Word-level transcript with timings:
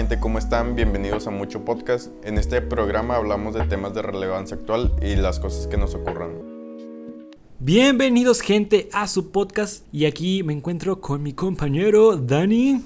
gente? 0.00 0.18
¿Cómo 0.18 0.38
están? 0.38 0.76
Bienvenidos 0.76 1.26
a 1.26 1.30
Mucho 1.30 1.62
Podcast. 1.62 2.10
En 2.24 2.38
este 2.38 2.62
programa 2.62 3.16
hablamos 3.16 3.52
de 3.52 3.66
temas 3.66 3.92
de 3.92 4.00
relevancia 4.00 4.56
actual 4.56 4.96
y 5.02 5.14
las 5.14 5.38
cosas 5.38 5.66
que 5.66 5.76
nos 5.76 5.94
ocurran. 5.94 6.30
Bienvenidos 7.58 8.40
gente 8.40 8.88
a 8.94 9.06
su 9.06 9.30
podcast 9.30 9.84
y 9.92 10.06
aquí 10.06 10.42
me 10.42 10.54
encuentro 10.54 11.02
con 11.02 11.22
mi 11.22 11.34
compañero 11.34 12.16
Dani. 12.16 12.82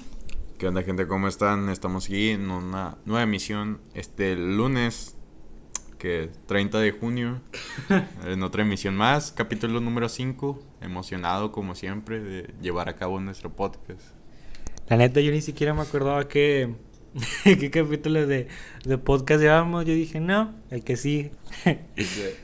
¿Qué 0.57 0.67
onda 0.67 0.83
gente? 0.83 1.07
¿Cómo 1.07 1.29
están? 1.29 1.69
Estamos 1.69 2.07
aquí 2.07 2.31
en 2.31 2.51
una 2.51 2.97
nueva 3.05 3.23
emisión 3.23 3.79
este 3.93 4.35
lunes, 4.35 5.15
que 5.97 6.29
30 6.47 6.79
de 6.81 6.91
junio, 6.91 7.39
en 8.27 8.43
otra 8.43 8.63
emisión 8.63 8.97
más, 8.97 9.31
capítulo 9.31 9.79
número 9.79 10.09
5, 10.09 10.59
emocionado 10.81 11.53
como 11.53 11.75
siempre 11.75 12.19
de 12.19 12.53
llevar 12.61 12.89
a 12.89 12.97
cabo 12.97 13.21
nuestro 13.21 13.55
podcast. 13.55 14.03
La 14.89 14.97
neta 14.97 15.21
yo 15.21 15.31
ni 15.31 15.39
siquiera 15.39 15.73
me 15.73 15.81
acordaba 15.81 16.27
que 16.27 16.75
qué 17.43 17.71
capítulo 17.71 18.27
de, 18.27 18.49
de 18.83 18.97
podcast 18.97 19.41
llevábamos. 19.41 19.85
Yo 19.85 19.93
dije, 19.93 20.19
no, 20.19 20.53
el 20.69 20.83
que 20.83 20.97
sí. 20.97 21.31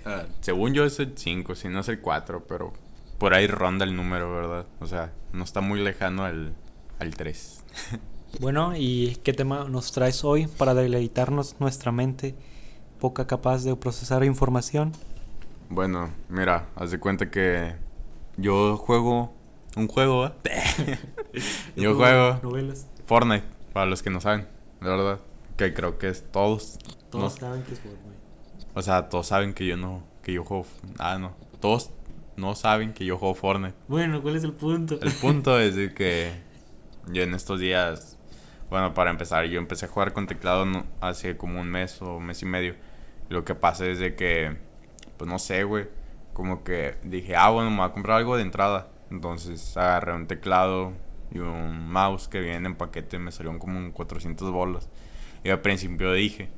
Ah, 0.06 0.24
según 0.40 0.74
yo 0.74 0.86
es 0.86 1.00
el 1.00 1.14
5, 1.18 1.56
si 1.56 1.68
no 1.68 1.82
es 1.82 1.90
el 1.90 2.00
4, 2.00 2.46
pero 2.48 2.74
por 3.18 3.34
ahí 3.34 3.48
ronda 3.48 3.84
el 3.84 3.96
número, 3.96 4.34
¿verdad? 4.34 4.66
O 4.80 4.88
sea, 4.88 5.12
no 5.34 5.44
está 5.44 5.62
muy 5.62 5.82
lejano 5.82 6.24
al, 6.24 6.54
al 7.00 7.16
3. 7.16 7.64
bueno, 8.40 8.74
¿y 8.76 9.18
qué 9.24 9.34
tema 9.34 9.66
nos 9.66 9.92
traes 9.92 10.24
hoy 10.24 10.48
para 10.48 10.74
deleitarnos 10.74 11.58
nuestra 11.60 11.92
mente 11.92 12.36
poca 13.00 13.28
capaz 13.28 13.64
de 13.64 13.76
procesar 13.76 14.24
información? 14.24 14.94
Bueno, 15.70 16.12
mira, 16.30 16.70
haz 16.76 16.92
de 16.92 17.00
cuenta 17.00 17.30
que 17.30 17.76
yo 18.38 18.78
juego 18.78 19.34
un 19.76 19.88
juego, 19.88 20.28
¿eh? 20.28 20.98
yo 21.76 21.96
juego 21.96 22.40
novelas. 22.42 22.88
Fortnite, 23.06 23.46
para 23.74 23.86
los 23.86 24.02
que 24.02 24.10
no 24.10 24.20
saben, 24.22 24.48
de 24.82 24.90
verdad. 24.90 25.20
Que 25.58 25.74
creo 25.74 25.98
que 25.98 26.10
es 26.10 26.30
todos. 26.32 26.80
Todos 27.10 27.36
saben 27.36 27.64
que 27.64 27.74
es 27.74 27.80
Fortnite. 27.80 28.18
O 28.74 28.82
sea, 28.82 29.10
todos 29.10 29.28
saben 29.28 29.54
que 29.54 29.66
yo 29.66 29.78
no, 29.78 30.04
que 30.24 30.34
yo 30.34 30.44
juego. 30.44 30.66
Ah, 30.98 31.18
no. 31.20 31.36
Todos 31.60 31.92
no 32.36 32.56
saben 32.56 32.94
que 32.94 33.06
yo 33.06 33.18
juego 33.18 33.36
Fortnite. 33.36 33.76
Bueno, 33.88 34.22
¿cuál 34.22 34.36
es 34.36 34.44
el 34.44 34.54
punto? 34.54 35.00
El 35.02 35.12
punto 35.12 35.60
es 35.60 35.76
de 35.76 35.94
que 35.94 36.32
yo 37.08 37.22
en 37.22 37.34
estos 37.36 37.60
días, 37.60 38.18
bueno, 38.70 38.94
para 38.94 39.12
empezar, 39.12 39.46
yo 39.46 39.60
empecé 39.60 39.86
a 39.86 39.90
jugar 39.90 40.14
con 40.14 40.26
teclado 40.26 40.66
hace 41.00 41.38
como 41.38 41.62
un 41.62 41.70
mes 41.70 42.02
o 42.02 42.20
mes 42.20 42.42
y 42.42 42.46
medio. 42.46 42.76
lo 43.30 43.46
que 43.46 43.54
pasa 43.54 43.86
es 43.86 44.00
de 44.00 44.16
que, 44.16 44.58
pues 45.18 45.30
no 45.30 45.38
sé, 45.38 45.64
güey. 45.64 45.88
Como 46.34 46.64
que 46.64 46.96
dije, 47.04 47.36
ah, 47.36 47.50
bueno, 47.50 47.70
me 47.70 47.78
voy 47.78 47.86
a 47.86 47.92
comprar 47.92 48.18
algo 48.18 48.36
de 48.36 48.44
entrada. 48.44 48.88
Entonces 49.12 49.76
agarré 49.76 50.14
un 50.14 50.26
teclado 50.26 50.94
y 51.32 51.40
un 51.40 51.90
mouse 51.90 52.28
que 52.28 52.40
vienen 52.40 52.66
en 52.66 52.76
paquete. 52.76 53.20
Me 53.20 53.32
salieron 53.32 53.60
como 53.60 53.92
400 53.94 54.52
bolas. 54.52 54.90
Y 55.44 55.50
al 55.50 55.62
principio 55.62 56.14
dije, 56.14 56.50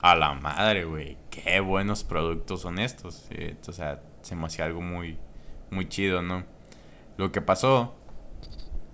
a 0.00 0.14
la 0.14 0.34
madre, 0.34 0.84
güey, 0.84 1.18
qué 1.30 1.60
buenos 1.60 2.04
productos 2.04 2.60
son 2.62 2.78
estos. 2.78 3.28
o 3.66 3.72
sea, 3.72 4.02
se 4.22 4.36
me 4.36 4.46
hacía 4.46 4.66
algo 4.66 4.80
muy, 4.80 5.18
muy 5.70 5.88
chido, 5.88 6.22
¿no? 6.22 6.44
Lo 7.16 7.32
que 7.32 7.40
pasó 7.40 7.94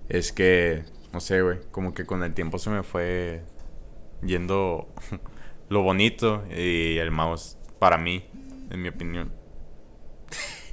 es 0.09 0.33
que, 0.33 0.85
no 1.13 1.21
sé, 1.21 1.43
güey, 1.43 1.59
como 1.71 1.95
que 1.95 2.07
con 2.07 2.23
el 2.23 2.35
tiempo 2.35 2.59
se 2.59 2.71
me 2.71 2.83
fue 2.83 3.43
yendo 4.23 4.89
lo 5.69 5.83
bonito 5.83 6.45
y 6.51 6.97
el 6.99 7.11
mouse 7.11 7.59
para 7.79 7.99
mí, 7.99 8.25
en 8.71 8.83
mi 8.83 8.89
opinión. 8.89 9.33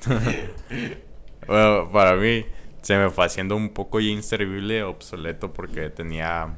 bueno, 1.48 1.90
para 1.92 2.16
mí 2.16 2.46
se 2.84 2.98
me 2.98 3.10
fue 3.10 3.26
haciendo 3.26 3.56
un 3.56 3.70
poco 3.70 4.02
inservible, 4.02 4.84
obsoleto, 4.84 5.54
porque 5.54 5.90
tenía 5.90 6.58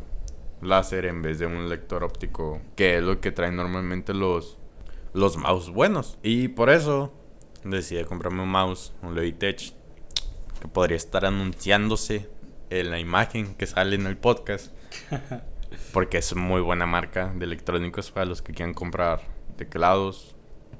láser 0.61 1.05
en 1.05 1.21
vez 1.21 1.37
de 1.37 1.45
un 1.45 1.69
lector 1.69 2.03
óptico, 2.03 2.61
que 2.75 2.97
es 2.97 3.03
lo 3.03 3.21
que 3.21 3.31
traen 3.31 3.55
normalmente 3.55 4.13
los, 4.13 4.57
los 5.13 5.37
mouse 5.37 5.69
buenos. 5.69 6.17
Y 6.23 6.47
por 6.47 6.71
eso 6.71 7.13
decidí 7.63 8.03
comprarme 8.05 8.41
un 8.41 8.49
mouse, 8.49 8.91
un 9.03 9.13
Logitech, 9.13 9.73
que 10.59 10.67
podría 10.67 10.97
estar 10.97 11.25
anunciándose 11.25 12.27
en 12.71 12.89
la 12.89 12.97
imagen 12.97 13.53
que 13.53 13.67
sale 13.67 13.95
en 13.95 14.07
el 14.07 14.17
podcast. 14.17 14.73
Porque 15.93 16.17
es 16.17 16.35
muy 16.35 16.61
buena 16.61 16.87
marca 16.87 17.33
de 17.35 17.45
electrónicos 17.45 18.09
para 18.09 18.25
los 18.25 18.41
que 18.41 18.53
quieran 18.53 18.73
comprar 18.73 19.21
teclados, 19.57 20.35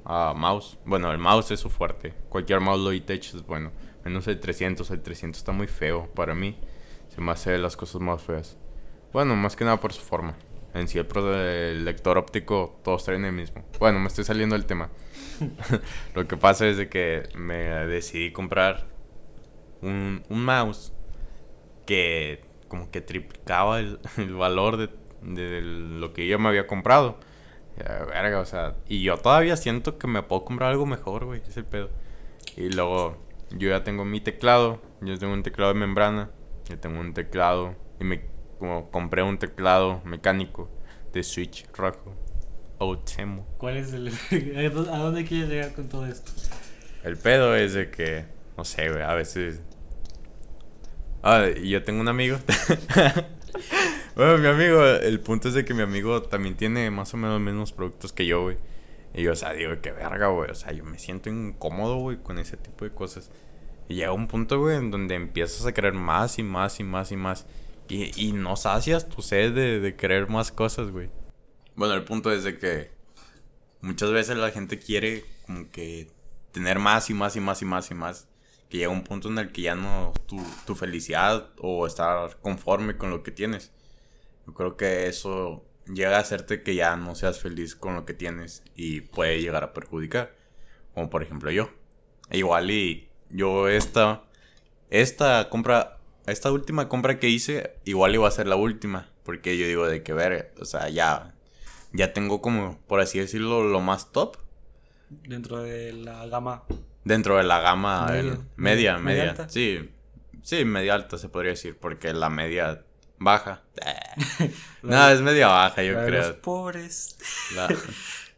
a 0.06 0.34
mouse. 0.34 0.78
Bueno, 0.84 1.12
el 1.12 1.18
mouse 1.18 1.50
es 1.50 1.60
su 1.60 1.68
fuerte. 1.68 2.14
Cualquier 2.28 2.60
mouse 2.60 2.80
Logitech 2.80 3.34
es 3.34 3.46
bueno. 3.46 3.72
Menos 4.06 4.28
el 4.28 4.38
300, 4.38 4.88
el 4.92 5.02
300 5.02 5.36
está 5.36 5.50
muy 5.50 5.66
feo 5.66 6.08
para 6.14 6.32
mí. 6.32 6.56
Se 7.08 7.20
me 7.20 7.32
hace 7.32 7.58
las 7.58 7.76
cosas 7.76 8.00
más 8.00 8.22
feas. 8.22 8.56
Bueno, 9.12 9.34
más 9.34 9.56
que 9.56 9.64
nada 9.64 9.80
por 9.80 9.92
su 9.92 10.00
forma. 10.00 10.36
En 10.74 10.86
sí, 10.86 11.00
el, 11.00 11.84
lector 11.84 12.16
óptico, 12.16 12.78
todos 12.84 13.04
traen 13.04 13.24
el 13.24 13.32
mismo. 13.32 13.64
Bueno, 13.80 13.98
me 13.98 14.06
estoy 14.06 14.22
saliendo 14.22 14.54
del 14.54 14.64
tema. 14.64 14.90
Lo 16.14 16.24
que 16.28 16.36
pasa 16.36 16.68
es 16.68 16.76
de 16.76 16.88
que 16.88 17.28
me 17.34 17.56
decidí 17.56 18.30
comprar 18.30 18.86
un, 19.82 20.22
un 20.28 20.44
mouse 20.44 20.92
que 21.84 22.44
como 22.68 22.92
que 22.92 23.00
triplicaba 23.00 23.80
el, 23.80 23.98
valor 24.38 24.76
de, 24.76 24.88
de, 25.22 25.62
lo 25.62 26.12
que 26.12 26.28
yo 26.28 26.38
me 26.38 26.48
había 26.48 26.68
comprado. 26.68 27.18
Verga, 27.76 28.38
o 28.38 28.46
sea, 28.46 28.76
y 28.86 29.02
yo 29.02 29.16
todavía 29.16 29.56
siento 29.56 29.98
que 29.98 30.06
me 30.06 30.22
puedo 30.22 30.44
comprar 30.44 30.70
algo 30.70 30.86
mejor, 30.86 31.24
güey, 31.24 31.42
es 31.44 31.56
el 31.56 31.64
pedo. 31.64 31.90
Y 32.56 32.70
luego, 32.70 33.25
yo 33.50 33.70
ya 33.70 33.84
tengo 33.84 34.04
mi 34.04 34.20
teclado, 34.20 34.80
yo 35.00 35.18
tengo 35.18 35.32
un 35.32 35.42
teclado 35.42 35.72
de 35.72 35.80
membrana, 35.80 36.30
yo 36.68 36.78
tengo 36.78 37.00
un 37.00 37.14
teclado, 37.14 37.74
y 38.00 38.04
me 38.04 38.24
como 38.58 38.90
compré 38.90 39.22
un 39.22 39.38
teclado 39.38 40.00
mecánico 40.04 40.70
de 41.12 41.22
Switch 41.22 41.66
rojo. 41.74 42.14
Outemo. 42.78 43.46
¿Cuál 43.58 43.78
es 43.78 43.92
el.? 43.92 44.08
¿A 44.90 44.98
dónde 44.98 45.24
quieres 45.24 45.48
llegar 45.48 45.74
con 45.74 45.88
todo 45.88 46.06
esto? 46.06 46.32
El 47.04 47.16
pedo 47.16 47.54
es 47.54 47.74
de 47.74 47.90
que, 47.90 48.26
no 48.56 48.64
sé, 48.64 48.90
güey, 48.90 49.02
a 49.02 49.14
veces 49.14 49.60
Ah, 51.28 51.48
y 51.60 51.70
yo 51.70 51.82
tengo 51.82 52.00
un 52.00 52.06
amigo. 52.06 52.38
bueno, 54.14 54.38
mi 54.38 54.46
amigo, 54.46 54.84
el 54.84 55.18
punto 55.18 55.48
es 55.48 55.54
de 55.54 55.64
que 55.64 55.74
mi 55.74 55.82
amigo 55.82 56.22
también 56.22 56.56
tiene 56.56 56.88
más 56.92 57.14
o 57.14 57.16
menos 57.16 57.40
los 57.40 57.40
mismos 57.40 57.72
productos 57.72 58.12
que 58.12 58.26
yo, 58.26 58.42
güey. 58.42 58.56
Y 59.16 59.22
yo, 59.22 59.32
o 59.32 59.36
sea, 59.36 59.52
digo, 59.52 59.72
qué 59.82 59.90
verga, 59.92 60.28
güey. 60.28 60.50
O 60.50 60.54
sea, 60.54 60.72
yo 60.72 60.84
me 60.84 60.98
siento 60.98 61.30
incómodo, 61.30 61.96
güey, 61.96 62.18
con 62.22 62.38
ese 62.38 62.56
tipo 62.56 62.84
de 62.84 62.92
cosas. 62.92 63.30
Y 63.88 63.94
llega 63.94 64.12
un 64.12 64.28
punto, 64.28 64.60
güey, 64.60 64.76
en 64.76 64.90
donde 64.90 65.14
empiezas 65.14 65.66
a 65.66 65.72
querer 65.72 65.94
más 65.94 66.38
y 66.38 66.42
más 66.42 66.78
y 66.78 66.84
más 66.84 67.10
y 67.10 67.16
más. 67.16 67.46
Y, 67.88 68.28
y 68.28 68.32
no 68.32 68.56
sacias 68.56 69.08
tu 69.08 69.22
sed 69.22 69.54
de, 69.54 69.80
de 69.80 69.96
querer 69.96 70.28
más 70.28 70.52
cosas, 70.52 70.90
güey. 70.90 71.08
Bueno, 71.74 71.94
el 71.94 72.04
punto 72.04 72.30
es 72.30 72.44
de 72.44 72.58
que 72.58 72.90
muchas 73.80 74.10
veces 74.10 74.36
la 74.36 74.50
gente 74.50 74.78
quiere 74.78 75.24
como 75.46 75.70
que 75.70 76.10
tener 76.52 76.78
más 76.78 77.08
y 77.10 77.14
más 77.14 77.36
y 77.36 77.40
más 77.40 77.62
y 77.62 77.64
más 77.64 77.90
y 77.90 77.94
más 77.94 78.28
que 78.68 78.78
llega 78.78 78.90
un 78.90 79.04
punto 79.04 79.28
en 79.28 79.38
el 79.38 79.52
que 79.52 79.62
ya 79.62 79.74
no 79.74 80.12
tu, 80.26 80.42
tu 80.66 80.74
felicidad 80.74 81.50
o 81.58 81.86
estar 81.86 82.36
conforme 82.40 82.96
con 82.96 83.10
lo 83.10 83.22
que 83.22 83.30
tienes. 83.30 83.72
Yo 84.46 84.54
creo 84.54 84.76
que 84.76 85.06
eso 85.06 85.64
llega 85.92 86.16
a 86.16 86.20
hacerte 86.20 86.62
que 86.62 86.74
ya 86.74 86.96
no 86.96 87.14
seas 87.14 87.40
feliz 87.40 87.76
con 87.76 87.94
lo 87.94 88.04
que 88.04 88.14
tienes 88.14 88.62
y 88.74 89.02
puede 89.02 89.40
llegar 89.40 89.64
a 89.64 89.72
perjudicar. 89.72 90.34
Como 90.94 91.10
por 91.10 91.22
ejemplo 91.22 91.50
yo. 91.50 91.70
Igual 92.30 92.70
y 92.70 93.08
yo 93.30 93.68
esta, 93.68 94.24
esta 94.90 95.48
compra, 95.48 95.98
esta 96.26 96.50
última 96.50 96.88
compra 96.88 97.18
que 97.18 97.28
hice, 97.28 97.76
igual 97.84 98.14
iba 98.14 98.26
a 98.26 98.32
ser 98.32 98.46
la 98.46 98.56
última. 98.56 99.10
Porque 99.22 99.58
yo 99.58 99.66
digo 99.66 99.86
de 99.86 100.02
que 100.02 100.12
ver, 100.12 100.54
o 100.60 100.64
sea, 100.64 100.88
ya, 100.88 101.34
ya 101.92 102.12
tengo 102.12 102.40
como, 102.40 102.78
por 102.86 103.00
así 103.00 103.18
decirlo, 103.18 103.64
lo 103.64 103.80
más 103.80 104.12
top. 104.12 104.36
Dentro 105.08 105.62
de 105.62 105.92
la 105.92 106.26
gama 106.26 106.64
Dentro 107.04 107.36
de 107.36 107.44
la 107.44 107.60
gama 107.60 108.10
media, 108.56 108.98
media, 108.98 109.48
Sí, 109.48 109.90
sí, 110.42 110.64
media 110.64 110.94
alta 110.94 111.18
se 111.18 111.28
podría 111.28 111.52
decir, 111.52 111.76
porque 111.78 112.12
la 112.12 112.28
media 112.28 112.85
baja. 113.18 113.62
no, 114.82 115.08
es 115.08 115.20
media 115.20 115.48
baja, 115.48 115.82
yo 115.82 115.94
creo. 116.04 116.28
Los 116.28 116.36
pobres. 116.36 117.16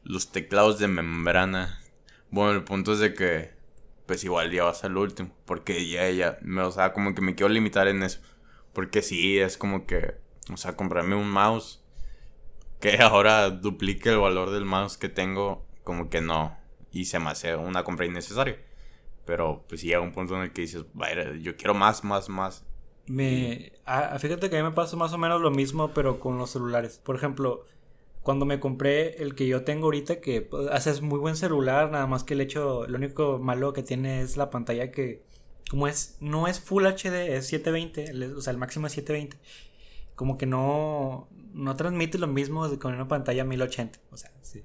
los 0.04 0.32
teclados 0.32 0.78
de 0.78 0.88
membrana. 0.88 1.80
Bueno, 2.30 2.52
el 2.52 2.64
punto 2.64 2.92
es 2.92 2.98
de 2.98 3.14
que, 3.14 3.52
pues 4.06 4.24
igual 4.24 4.50
ya 4.50 4.64
va 4.64 4.70
a 4.70 4.74
ser 4.74 4.90
el 4.90 4.98
último, 4.98 5.34
porque 5.44 5.88
ya, 5.88 6.08
ya, 6.10 6.38
me, 6.42 6.62
o 6.62 6.70
sea, 6.70 6.92
como 6.92 7.14
que 7.14 7.22
me 7.22 7.34
quiero 7.34 7.52
limitar 7.52 7.88
en 7.88 8.02
eso. 8.02 8.20
Porque 8.72 9.02
sí, 9.02 9.38
es 9.38 9.56
como 9.56 9.86
que, 9.86 10.16
o 10.52 10.56
sea, 10.56 10.76
comprarme 10.76 11.14
un 11.14 11.30
mouse 11.30 11.82
que 12.80 12.98
ahora 13.02 13.50
duplique 13.50 14.10
el 14.10 14.18
valor 14.18 14.50
del 14.50 14.64
mouse 14.64 14.96
que 14.96 15.08
tengo, 15.08 15.66
como 15.84 16.10
que 16.10 16.20
no 16.20 16.58
y 16.92 17.04
se 17.04 17.18
me 17.18 17.30
hace 17.30 17.54
una 17.56 17.84
compra 17.84 18.06
innecesaria. 18.06 18.58
Pero 19.24 19.64
pues 19.68 19.82
llega 19.82 20.00
un 20.00 20.12
punto 20.12 20.36
en 20.36 20.42
el 20.42 20.52
que 20.52 20.62
dices, 20.62 20.84
vaya, 20.94 21.34
yo 21.36 21.56
quiero 21.56 21.74
más, 21.74 22.02
más, 22.04 22.28
más. 22.28 22.64
Me, 23.08 23.72
fíjate 24.18 24.50
que 24.50 24.58
a 24.58 24.62
mí 24.62 24.68
me 24.68 24.74
pasa 24.74 24.96
más 24.96 25.12
o 25.12 25.18
menos 25.18 25.40
lo 25.40 25.50
mismo, 25.50 25.92
pero 25.94 26.20
con 26.20 26.38
los 26.38 26.50
celulares. 26.50 27.00
Por 27.02 27.16
ejemplo, 27.16 27.64
cuando 28.22 28.44
me 28.44 28.60
compré 28.60 29.22
el 29.22 29.34
que 29.34 29.46
yo 29.46 29.64
tengo 29.64 29.86
ahorita, 29.86 30.20
que 30.20 30.42
pues, 30.42 30.68
hace 30.68 31.00
muy 31.00 31.18
buen 31.18 31.36
celular, 31.36 31.90
nada 31.90 32.06
más 32.06 32.24
que 32.24 32.34
el 32.34 32.40
hecho, 32.42 32.86
lo 32.86 32.96
único 32.96 33.38
malo 33.38 33.72
que 33.72 33.82
tiene 33.82 34.20
es 34.20 34.36
la 34.36 34.50
pantalla 34.50 34.90
que, 34.90 35.22
como 35.70 35.88
es, 35.88 36.18
no 36.20 36.48
es 36.48 36.60
Full 36.60 36.84
HD, 36.86 37.36
es 37.36 37.46
720, 37.48 38.34
o 38.34 38.40
sea, 38.40 38.52
el 38.52 38.58
máximo 38.58 38.86
es 38.86 38.92
720 38.92 39.38
como 40.18 40.36
que 40.36 40.46
no, 40.46 41.28
no 41.54 41.76
transmite 41.76 42.18
lo 42.18 42.26
mismo 42.26 42.68
con 42.80 42.92
una 42.92 43.06
pantalla 43.06 43.44
1080. 43.44 44.00
O 44.10 44.16
sea, 44.16 44.32
sí. 44.42 44.64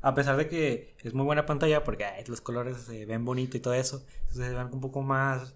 A 0.00 0.14
pesar 0.14 0.38
de 0.38 0.48
que 0.48 0.94
es 1.02 1.12
muy 1.12 1.26
buena 1.26 1.44
pantalla 1.44 1.84
porque 1.84 2.06
los 2.26 2.40
colores 2.40 2.78
se 2.78 3.04
ven 3.04 3.26
bonitos 3.26 3.56
y 3.56 3.60
todo 3.60 3.74
eso, 3.74 4.02
se 4.30 4.48
ven 4.48 4.68
un 4.72 4.80
poco 4.80 5.02
más, 5.02 5.54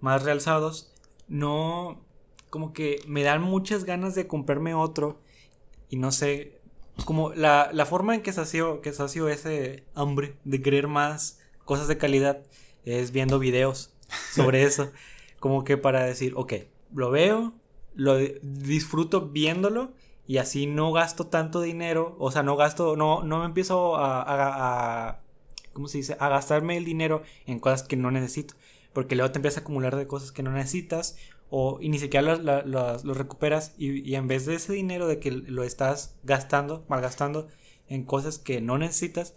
más 0.00 0.24
realzados, 0.24 0.89
no, 1.30 2.04
como 2.50 2.74
que 2.74 3.00
me 3.06 3.22
dan 3.22 3.40
muchas 3.40 3.84
ganas 3.84 4.14
de 4.14 4.26
comprarme 4.26 4.74
otro 4.74 5.20
y 5.88 5.96
no 5.96 6.12
sé, 6.12 6.60
como 7.06 7.32
la, 7.32 7.70
la 7.72 7.86
forma 7.86 8.14
en 8.14 8.22
que 8.22 8.32
sació, 8.32 8.82
que 8.82 8.92
sació 8.92 9.28
ese 9.28 9.84
hambre 9.94 10.36
de 10.44 10.60
querer 10.60 10.88
más 10.88 11.40
cosas 11.64 11.88
de 11.88 11.96
calidad 11.96 12.42
es 12.84 13.12
viendo 13.12 13.38
videos 13.38 13.94
sobre 14.34 14.64
eso, 14.64 14.90
como 15.38 15.64
que 15.64 15.78
para 15.78 16.04
decir, 16.04 16.32
ok, 16.36 16.54
lo 16.92 17.10
veo, 17.10 17.54
lo 17.94 18.18
disfruto 18.42 19.28
viéndolo 19.28 19.92
y 20.26 20.38
así 20.38 20.66
no 20.66 20.92
gasto 20.92 21.26
tanto 21.26 21.60
dinero, 21.60 22.16
o 22.18 22.30
sea, 22.30 22.42
no 22.42 22.56
gasto, 22.56 22.96
no, 22.96 23.22
no 23.22 23.40
me 23.40 23.46
empiezo 23.46 23.96
a, 23.96 24.24
a, 24.26 25.20
¿cómo 25.72 25.88
se 25.88 25.98
dice? 25.98 26.16
A 26.18 26.28
gastarme 26.28 26.76
el 26.76 26.84
dinero 26.84 27.22
en 27.46 27.58
cosas 27.60 27.82
que 27.84 27.96
no 27.96 28.10
necesito, 28.10 28.54
porque 28.92 29.16
luego 29.16 29.32
te 29.32 29.38
empiezas 29.38 29.58
a 29.58 29.60
acumular 29.62 29.96
de 29.96 30.06
cosas 30.06 30.32
que 30.32 30.42
no 30.42 30.52
necesitas 30.52 31.16
o 31.50 31.78
ni 31.80 31.98
siquiera 31.98 32.36
lo, 32.36 33.14
recuperas 33.14 33.74
y, 33.76 34.14
en 34.14 34.28
vez 34.28 34.46
de 34.46 34.54
ese 34.54 34.72
dinero 34.72 35.06
de 35.08 35.18
que 35.18 35.32
lo 35.32 35.64
estás 35.64 36.16
gastando, 36.22 36.84
malgastando 36.88 37.48
en 37.88 38.04
cosas 38.04 38.38
que 38.38 38.60
no 38.60 38.78
necesitas, 38.78 39.34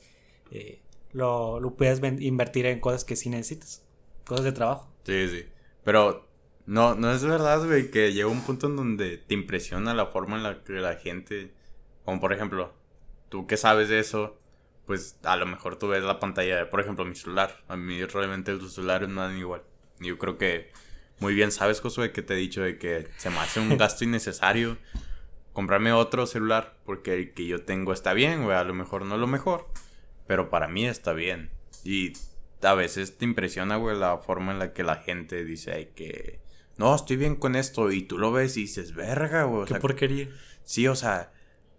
eh, 0.52 0.80
lo, 1.12 1.60
lo 1.60 1.76
puedes 1.76 2.02
invertir 2.22 2.68
en 2.68 2.80
cosas 2.80 3.04
que 3.04 3.16
sí 3.16 3.30
necesitas, 3.30 3.84
cosas 4.26 4.46
de 4.46 4.52
trabajo. 4.52 4.92
Sí, 5.06 5.28
sí, 5.28 5.46
pero 5.84 6.28
no, 6.66 6.96
no 6.96 7.12
es 7.12 7.24
verdad, 7.24 7.66
güey, 7.66 7.90
que 7.90 8.14
llega 8.14 8.28
un 8.28 8.42
punto 8.42 8.68
en 8.68 8.76
donde 8.76 9.18
te 9.18 9.34
impresiona 9.34 9.94
la 9.94 10.08
forma 10.08 10.38
en 10.38 10.44
la 10.44 10.64
que 10.64 10.74
la 10.74 10.96
gente, 10.96 11.52
como 12.06 12.20
por 12.20 12.32
ejemplo, 12.32 12.74
tú 13.30 13.48
que 13.48 13.58
sabes 13.58 13.90
de 13.90 14.00
eso, 14.00 14.38
pues 14.85 15.18
a 15.24 15.35
lo 15.35 15.45
mejor 15.45 15.77
tú 15.77 15.88
ves 15.88 16.03
la 16.03 16.19
pantalla 16.19 16.57
de, 16.57 16.65
por 16.65 16.81
ejemplo, 16.81 17.06
mi 17.06 17.15
celular. 17.15 17.63
A 17.68 17.75
mí 17.75 18.03
realmente 18.06 18.53
los 18.53 18.74
celulares 18.74 19.09
no 19.09 19.21
dan 19.21 19.38
igual. 19.38 19.63
Yo 20.00 20.18
creo 20.18 20.38
que 20.38 20.71
muy 21.19 21.33
bien 21.33 21.51
sabes, 21.51 21.80
Josué, 21.80 22.12
que 22.12 22.21
te 22.21 22.33
he 22.33 22.38
dicho 22.38 22.62
de 22.62 22.77
que 22.77 23.07
se 23.18 23.30
me 23.30 23.38
hace 23.39 23.59
un 23.59 23.77
gasto 23.77 24.03
innecesario 24.03 24.77
comprarme 25.53 25.94
otro 25.94 26.25
celular 26.25 26.75
porque 26.83 27.13
el 27.13 27.33
que 27.33 27.47
yo 27.47 27.63
tengo 27.63 27.94
está 27.94 28.13
bien, 28.13 28.44
güey. 28.44 28.57
A 28.57 28.63
lo 28.63 28.74
mejor 28.74 29.06
no 29.06 29.18
lo 29.18 29.27
mejor, 29.27 29.68
pero 30.27 30.50
para 30.50 30.68
mí 30.68 30.85
está 30.85 31.13
bien. 31.13 31.51
Y 31.83 32.13
a 32.62 32.74
veces 32.74 33.18
te 33.18 33.25
impresiona, 33.25 33.77
güey, 33.77 33.97
la 33.97 34.18
forma 34.18 34.51
en 34.51 34.59
la 34.59 34.74
que 34.74 34.83
la 34.83 34.97
gente 34.97 35.45
dice 35.45 35.91
que 35.95 36.39
no, 36.77 36.94
estoy 36.95 37.18
bien 37.18 37.35
con 37.35 37.56
esto. 37.56 37.91
Y 37.91 38.03
tú 38.03 38.18
lo 38.18 38.31
ves 38.31 38.57
y 38.57 38.62
dices, 38.62 38.94
verga, 38.94 39.44
güey. 39.44 39.65
Qué 39.65 39.75
porquería. 39.75 40.30
Sí, 40.63 40.88
o 40.88 40.95
sea, 40.95 41.31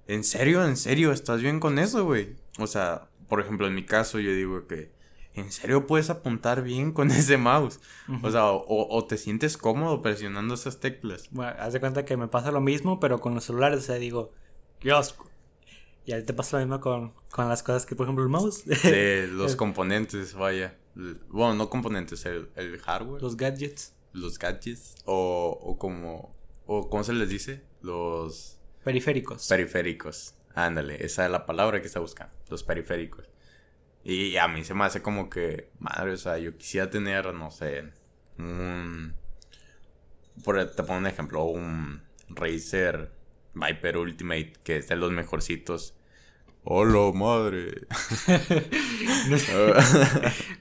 en 0.07 0.25
serio, 0.25 0.65
en 0.65 0.77
serio, 0.77 1.13
estás 1.13 1.41
bien 1.41 1.61
con 1.61 1.79
eso, 1.79 2.05
güey. 2.05 2.37
O 2.59 2.67
sea, 2.67 3.09
por 3.29 3.41
ejemplo, 3.41 3.67
en 3.67 3.75
mi 3.75 3.85
caso, 3.85 4.19
yo 4.19 4.33
digo 4.33 4.67
que, 4.67 4.93
¿en 5.35 5.51
serio 5.53 5.87
puedes 5.87 6.11
apuntar 6.11 6.63
bien 6.63 6.93
con 6.93 7.11
ese 7.11 7.37
mouse? 7.37 7.81
O 8.23 8.31
sea, 8.31 8.53
o, 8.53 9.05
te 9.07 9.17
sientes 9.19 9.57
cómodo 9.57 10.03
presionando 10.03 10.55
esas 10.55 10.81
teclas. 10.81 11.29
Bueno, 11.31 11.53
haz 11.59 11.73
de 11.73 11.81
cuenta 11.81 12.05
que 12.05 12.17
me 12.17 12.29
pasa 12.29 12.51
lo 12.51 12.61
mismo, 12.61 13.01
pero 13.01 13.21
con 13.21 13.35
los 13.35 13.45
celulares, 13.45 13.81
o 13.81 13.83
sea, 13.83 13.97
digo, 13.97 14.33
asco. 14.93 15.31
Y 16.07 16.13
ahí 16.13 16.23
te 16.23 16.35
pasa 16.35 16.59
lo 16.59 16.67
mismo 16.67 16.81
con, 16.81 17.15
con 17.31 17.49
las 17.49 17.63
cosas 17.63 17.87
que, 17.87 17.97
por 17.97 18.05
ejemplo, 18.05 18.25
el 18.25 18.31
mouse. 18.31 18.65
Sí, 18.83 19.27
los 19.31 19.57
componentes, 19.57 20.35
vaya. 20.35 20.77
Bueno, 21.29 21.55
no 21.55 21.71
componentes, 21.71 22.25
el, 22.27 22.51
el 22.57 22.79
hardware. 22.79 23.23
Los 23.23 23.37
gadgets 23.37 23.95
los 24.15 24.39
gadgets 24.39 24.95
o, 25.05 25.59
o 25.61 25.77
como, 25.77 26.35
o 26.67 26.89
¿cómo 26.89 27.05
se 27.05 27.13
les 27.13 27.29
dice? 27.29 27.63
Los... 27.83 28.54
Periféricos. 28.85 29.49
Periféricos. 29.49 30.35
Ándale, 30.55 31.05
esa 31.05 31.25
es 31.25 31.31
la 31.33 31.47
palabra 31.47 31.81
que 31.81 31.87
está 31.87 32.01
buscando, 32.01 32.37
los 32.49 32.63
periféricos. 32.63 33.29
Y 34.05 34.37
a 34.37 34.47
mí 34.47 34.65
se 34.65 34.75
me 34.75 34.85
hace 34.85 35.03
como 35.03 35.31
que, 35.31 35.71
madre, 35.81 36.13
o 36.13 36.17
sea, 36.17 36.39
yo 36.39 36.57
quisiera 36.57 36.91
tener, 36.91 37.33
no 37.35 37.51
sé, 37.51 37.91
un... 38.39 39.15
Por, 40.45 40.65
te 40.71 40.83
pongo 40.83 40.99
un 40.99 41.07
ejemplo, 41.07 41.45
un 41.45 42.03
Razer 42.29 43.11
Viper 43.55 43.97
Ultimate, 43.97 44.53
que 44.63 44.77
es 44.77 44.89
de 44.89 44.97
los 44.97 45.11
mejorcitos. 45.11 45.97
¡Hola, 46.65 47.13
madre! 47.13 47.87
no, 49.29 49.37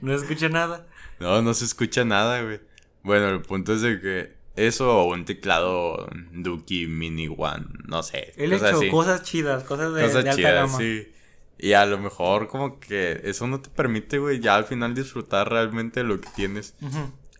no 0.00 0.14
escucha 0.14 0.48
nada. 0.48 0.86
No, 1.20 1.42
no 1.42 1.54
se 1.54 1.64
escucha 1.64 2.04
nada, 2.04 2.42
güey. 2.42 2.60
Bueno, 3.02 3.28
el 3.28 3.42
punto 3.42 3.74
es 3.74 3.82
de 3.82 4.00
que 4.00 4.34
eso 4.56 5.00
o 5.00 5.12
un 5.12 5.24
teclado 5.24 6.08
Duki 6.32 6.86
Mini 6.86 7.28
One, 7.28 7.66
no 7.86 8.02
sé. 8.02 8.32
Él 8.36 8.52
hecho 8.52 8.80
cosas 8.90 9.22
chidas, 9.22 9.64
cosas 9.64 9.94
de, 9.94 10.02
cosas 10.02 10.16
alta 10.16 10.34
chidas, 10.34 10.54
gama. 10.54 10.78
sí. 10.78 11.08
Y 11.58 11.72
a 11.72 11.86
lo 11.86 11.98
mejor 11.98 12.48
como 12.48 12.78
que 12.78 13.20
eso 13.24 13.46
no 13.46 13.60
te 13.60 13.70
permite, 13.70 14.18
güey, 14.18 14.40
ya 14.40 14.56
al 14.56 14.64
final 14.64 14.94
disfrutar 14.94 15.50
realmente 15.50 16.02
lo 16.02 16.20
que 16.20 16.28
tienes. 16.34 16.74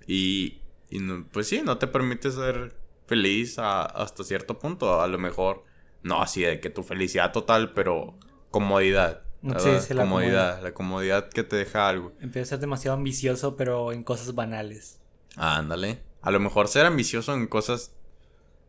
Y, 0.06 0.60
y 0.90 1.00
pues 1.32 1.48
sí, 1.48 1.62
no 1.64 1.78
te 1.78 1.86
permite 1.86 2.30
ser 2.30 2.74
feliz 3.06 3.58
hasta 3.58 4.24
cierto 4.24 4.58
punto. 4.58 5.00
A 5.00 5.08
lo 5.08 5.18
mejor, 5.18 5.64
no 6.02 6.22
así 6.22 6.42
de 6.42 6.60
que 6.60 6.70
tu 6.70 6.82
felicidad 6.82 7.32
total, 7.32 7.72
pero 7.72 8.14
comodidad. 8.50 9.22
Sí, 9.58 9.70
sí, 9.80 9.94
la 9.94 10.04
comodidad, 10.04 10.62
la 10.62 10.72
comodidad 10.72 11.28
que 11.28 11.42
te 11.42 11.56
deja 11.56 11.88
algo. 11.88 12.12
Empieza 12.20 12.46
a 12.46 12.48
ser 12.50 12.60
demasiado 12.60 12.96
ambicioso, 12.96 13.56
pero 13.56 13.92
en 13.92 14.04
cosas 14.04 14.34
banales. 14.34 15.00
Ándale. 15.36 16.00
A 16.24 16.30
lo 16.30 16.40
mejor 16.40 16.68
ser 16.68 16.86
ambicioso 16.86 17.34
en 17.34 17.46
cosas 17.46 17.92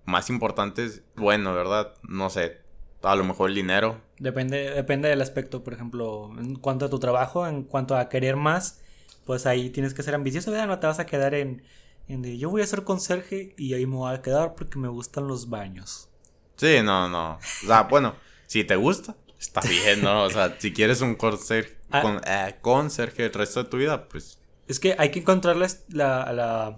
más 0.03 0.29
importantes, 0.29 1.03
bueno, 1.15 1.53
¿verdad? 1.53 1.93
No 2.03 2.29
sé. 2.29 2.59
A 3.01 3.15
lo 3.15 3.23
mejor 3.23 3.49
el 3.49 3.55
dinero. 3.55 4.01
Depende, 4.19 4.71
depende 4.71 5.07
del 5.07 5.21
aspecto, 5.21 5.63
por 5.63 5.73
ejemplo, 5.73 6.31
en 6.37 6.55
cuanto 6.55 6.85
a 6.85 6.89
tu 6.89 6.99
trabajo, 6.99 7.47
en 7.47 7.63
cuanto 7.63 7.95
a 7.95 8.09
querer 8.09 8.35
más, 8.35 8.81
pues 9.25 9.45
ahí 9.45 9.69
tienes 9.69 9.93
que 9.93 10.03
ser 10.03 10.15
ambicioso, 10.15 10.51
¿verdad? 10.51 10.67
No 10.67 10.79
te 10.79 10.87
vas 10.87 10.99
a 10.99 11.05
quedar 11.05 11.33
en, 11.33 11.63
en 12.07 12.21
de, 12.21 12.37
yo 12.37 12.49
voy 12.49 12.61
a 12.61 12.67
ser 12.67 12.83
conserje 12.83 13.53
y 13.57 13.73
ahí 13.73 13.85
me 13.85 13.95
voy 13.95 14.13
a 14.13 14.21
quedar 14.21 14.55
porque 14.55 14.77
me 14.77 14.89
gustan 14.89 15.27
los 15.27 15.49
baños. 15.49 16.09
Sí, 16.57 16.79
no, 16.83 17.07
no. 17.07 17.35
O 17.35 17.67
sea, 17.67 17.83
bueno, 17.83 18.15
si 18.47 18.65
te 18.65 18.75
gusta, 18.75 19.15
está 19.39 19.61
bien, 19.61 20.01
¿no? 20.01 20.23
O 20.23 20.29
sea, 20.29 20.59
si 20.59 20.73
quieres 20.73 20.99
un 20.99 21.15
conserje, 21.15 21.77
ah. 21.91 22.01
con, 22.01 22.21
eh, 22.25 22.55
conserje 22.59 23.25
el 23.25 23.33
resto 23.33 23.63
de 23.63 23.69
tu 23.69 23.77
vida, 23.77 24.09
pues 24.09 24.39
es 24.67 24.79
que 24.79 24.95
hay 24.97 25.11
que 25.11 25.19
encontrar 25.19 25.55
la, 25.57 25.67
la, 25.89 26.33
la, 26.33 26.77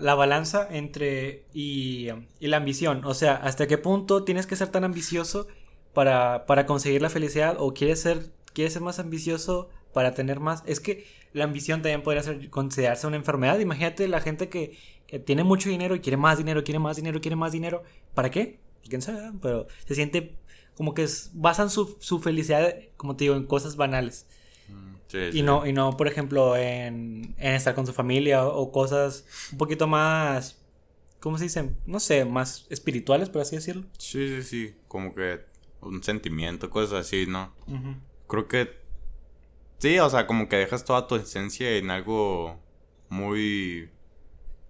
balanza 0.00 0.66
entre 0.70 1.44
y, 1.52 2.08
la 2.40 2.56
ambición. 2.56 3.04
O 3.04 3.14
sea, 3.14 3.34
hasta 3.34 3.66
qué 3.66 3.78
punto 3.78 4.24
tienes 4.24 4.46
que 4.46 4.56
ser 4.56 4.68
tan 4.68 4.84
ambicioso 4.84 5.46
para, 5.92 6.46
para 6.46 6.66
conseguir 6.66 7.02
la 7.02 7.10
felicidad 7.10 7.56
o 7.58 7.72
quieres 7.72 8.00
ser, 8.00 8.30
ser 8.54 8.82
más 8.82 8.98
ambicioso 8.98 9.68
para 9.92 10.14
tener 10.14 10.40
más. 10.40 10.62
Es 10.66 10.80
que 10.80 11.06
la 11.32 11.44
ambición 11.44 11.82
también 11.82 12.02
podría 12.02 12.22
ser, 12.22 12.50
considerarse 12.50 13.06
una 13.06 13.16
enfermedad. 13.16 13.58
Imagínate 13.58 14.08
la 14.08 14.20
gente 14.20 14.48
que, 14.48 14.78
que, 15.06 15.18
tiene 15.18 15.44
mucho 15.44 15.68
dinero 15.68 15.94
y 15.94 16.00
quiere 16.00 16.16
más 16.16 16.38
dinero, 16.38 16.64
quiere 16.64 16.78
más 16.78 16.96
dinero, 16.96 17.20
quiere 17.20 17.36
más 17.36 17.52
dinero. 17.52 17.82
¿Para 18.14 18.30
qué? 18.30 18.60
Quién 18.88 19.02
sabe, 19.02 19.32
pero 19.40 19.66
se 19.86 19.94
siente 19.94 20.36
como 20.74 20.94
que 20.94 21.06
basan 21.34 21.70
su, 21.70 21.96
su 22.00 22.20
felicidad, 22.20 22.74
como 22.96 23.14
te 23.14 23.24
digo, 23.24 23.36
en 23.36 23.46
cosas 23.46 23.76
banales 23.76 24.26
y, 25.32 25.42
No, 25.42 25.66
y 25.66 25.72
no, 25.72 25.96
por 25.96 26.08
ejemplo, 26.08 26.56
en, 26.56 27.34
estar 27.38 27.74
con 27.74 27.86
su 27.86 27.92
familia 27.92 28.46
o, 28.46 28.72
cosas 28.72 29.24
un 29.52 29.58
poquito 29.58 29.86
más, 29.86 30.60
¿cómo 31.20 31.38
se 31.38 31.44
dice? 31.44 31.70
No 31.86 32.00
sé, 32.00 32.24
más 32.24 32.66
espirituales, 32.70 33.28
por 33.28 33.42
así 33.42 33.56
decirlo. 33.56 33.84
Sí, 33.98 34.28
sí, 34.28 34.42
sí, 34.42 34.74
como 34.88 35.14
que 35.14 35.40
un 35.80 36.02
sentimiento, 36.02 36.70
cosas 36.70 37.06
así, 37.06 37.26
¿no? 37.26 37.54
Creo 38.28 38.48
que 38.48 38.70
sí, 39.78 39.98
o 39.98 40.08
sea, 40.08 40.26
como 40.26 40.48
que 40.48 40.56
dejas 40.56 40.84
toda 40.84 41.06
tu 41.06 41.16
esencia 41.16 41.76
en 41.76 41.90
algo 41.90 42.60
muy, 43.08 43.90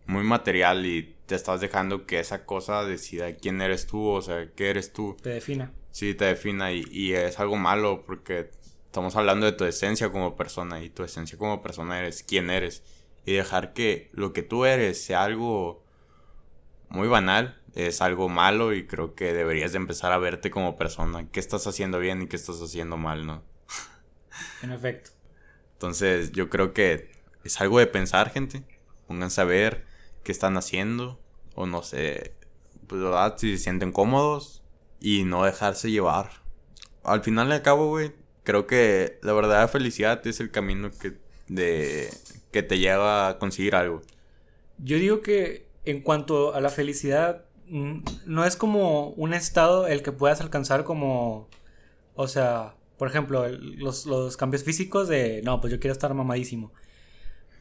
muy 0.07 0.25
material 0.25 0.85
y 0.87 1.15
te 1.27 1.35
estás 1.35 1.61
dejando 1.61 2.07
que 2.07 2.19
esa 2.19 2.45
cosa 2.45 2.85
decida 2.85 3.37
quién 3.37 3.61
eres 3.61 3.87
tú, 3.87 4.09
o 4.09 4.23
sea, 4.23 4.51
qué 4.55 4.71
eres 4.71 4.93
tú. 4.93 5.17
Te 5.23 5.31
defina. 5.31 5.73
Sí, 5.91 6.15
te 6.15 6.25
defina 6.25 6.73
y, 6.73 6.85
y 6.91 7.13
es 7.13 7.39
algo 7.39 7.57
malo 7.57 8.03
porque 8.07 8.51
Estamos 8.93 9.17
hablando 9.17 9.47
de 9.47 9.53
tu 9.53 9.65
esencia 9.65 10.13
como 10.13 10.37
persona 10.37 10.83
y 10.83 10.91
tu 10.91 11.03
esencia 11.03 11.39
como 11.39 11.63
persona 11.63 11.99
eres 11.99 12.23
quién 12.23 12.51
eres. 12.51 12.83
Y 13.25 13.33
dejar 13.33 13.73
que 13.73 14.11
lo 14.13 14.35
que 14.35 14.43
tú 14.43 14.67
eres 14.67 15.03
sea 15.03 15.25
algo 15.25 15.83
muy 16.91 17.09
banal, 17.09 17.59
es 17.75 18.03
algo 18.03 18.29
malo 18.29 18.75
y 18.75 18.87
creo 18.87 19.15
que 19.15 19.33
deberías 19.33 19.73
de 19.73 19.79
empezar 19.79 20.13
a 20.13 20.19
verte 20.19 20.51
como 20.51 20.77
persona. 20.77 21.27
¿Qué 21.31 21.41
estás 21.41 21.67
haciendo 21.67 22.01
bien 22.01 22.21
y 22.21 22.27
qué 22.27 22.37
estás 22.37 22.61
haciendo 22.61 22.99
mal, 22.99 23.25
no? 23.25 23.43
En 24.63 24.73
efecto. 24.73 25.13
Entonces 25.73 26.33
yo 26.33 26.51
creo 26.51 26.75
que 26.75 27.11
es 27.45 27.59
algo 27.63 27.79
de 27.79 27.87
pensar, 27.87 28.29
gente. 28.29 28.63
Pónganse 29.07 29.41
a 29.41 29.45
ver 29.45 29.87
qué 30.23 30.33
están 30.33 30.59
haciendo 30.59 31.19
o 31.55 31.65
no 31.65 31.83
sé, 31.83 32.35
pues 32.89 33.01
verdad, 33.01 33.39
si 33.39 33.57
se 33.57 33.65
sienten 33.65 33.91
cómodos 33.91 34.63
y 35.01 35.25
no 35.25 35.45
dejarse 35.45 35.91
llevar. 35.91 36.43
Al 37.05 37.23
final 37.23 37.49
y 37.49 37.53
al 37.53 37.63
cabo, 37.63 37.89
güey, 37.89 38.13
creo 38.45 38.67
que 38.67 39.19
la 39.23 39.33
verdadera 39.33 39.69
felicidad 39.69 40.27
es 40.27 40.41
el 40.41 40.51
camino 40.51 40.91
que, 40.91 41.15
de, 41.49 42.09
que 42.51 42.63
te 42.63 42.79
lleva 42.79 43.29
a 43.29 43.39
conseguir 43.39 43.75
algo. 43.75 44.03
Yo 44.79 44.97
digo 44.97 45.21
que 45.21 45.67
en 45.85 46.01
cuanto 46.01 46.55
a 46.55 46.61
la 46.61 46.69
felicidad, 46.69 47.45
no 47.67 48.45
es 48.45 48.57
como 48.57 49.11
un 49.11 49.35
estado 49.35 49.87
el 49.87 50.03
que 50.03 50.13
puedas 50.13 50.41
alcanzar 50.41 50.85
como, 50.85 51.49
o 52.15 52.29
sea, 52.29 52.75
por 52.99 53.09
ejemplo, 53.09 53.49
los, 53.49 54.07
los, 54.07 54.37
cambios 54.37 54.65
físicos 54.65 55.09
de, 55.09 55.41
no, 55.43 55.61
pues 55.61 55.73
yo 55.73 55.81
quiero 55.81 55.93
estar 55.93 56.13
mamadísimo. 56.15 56.73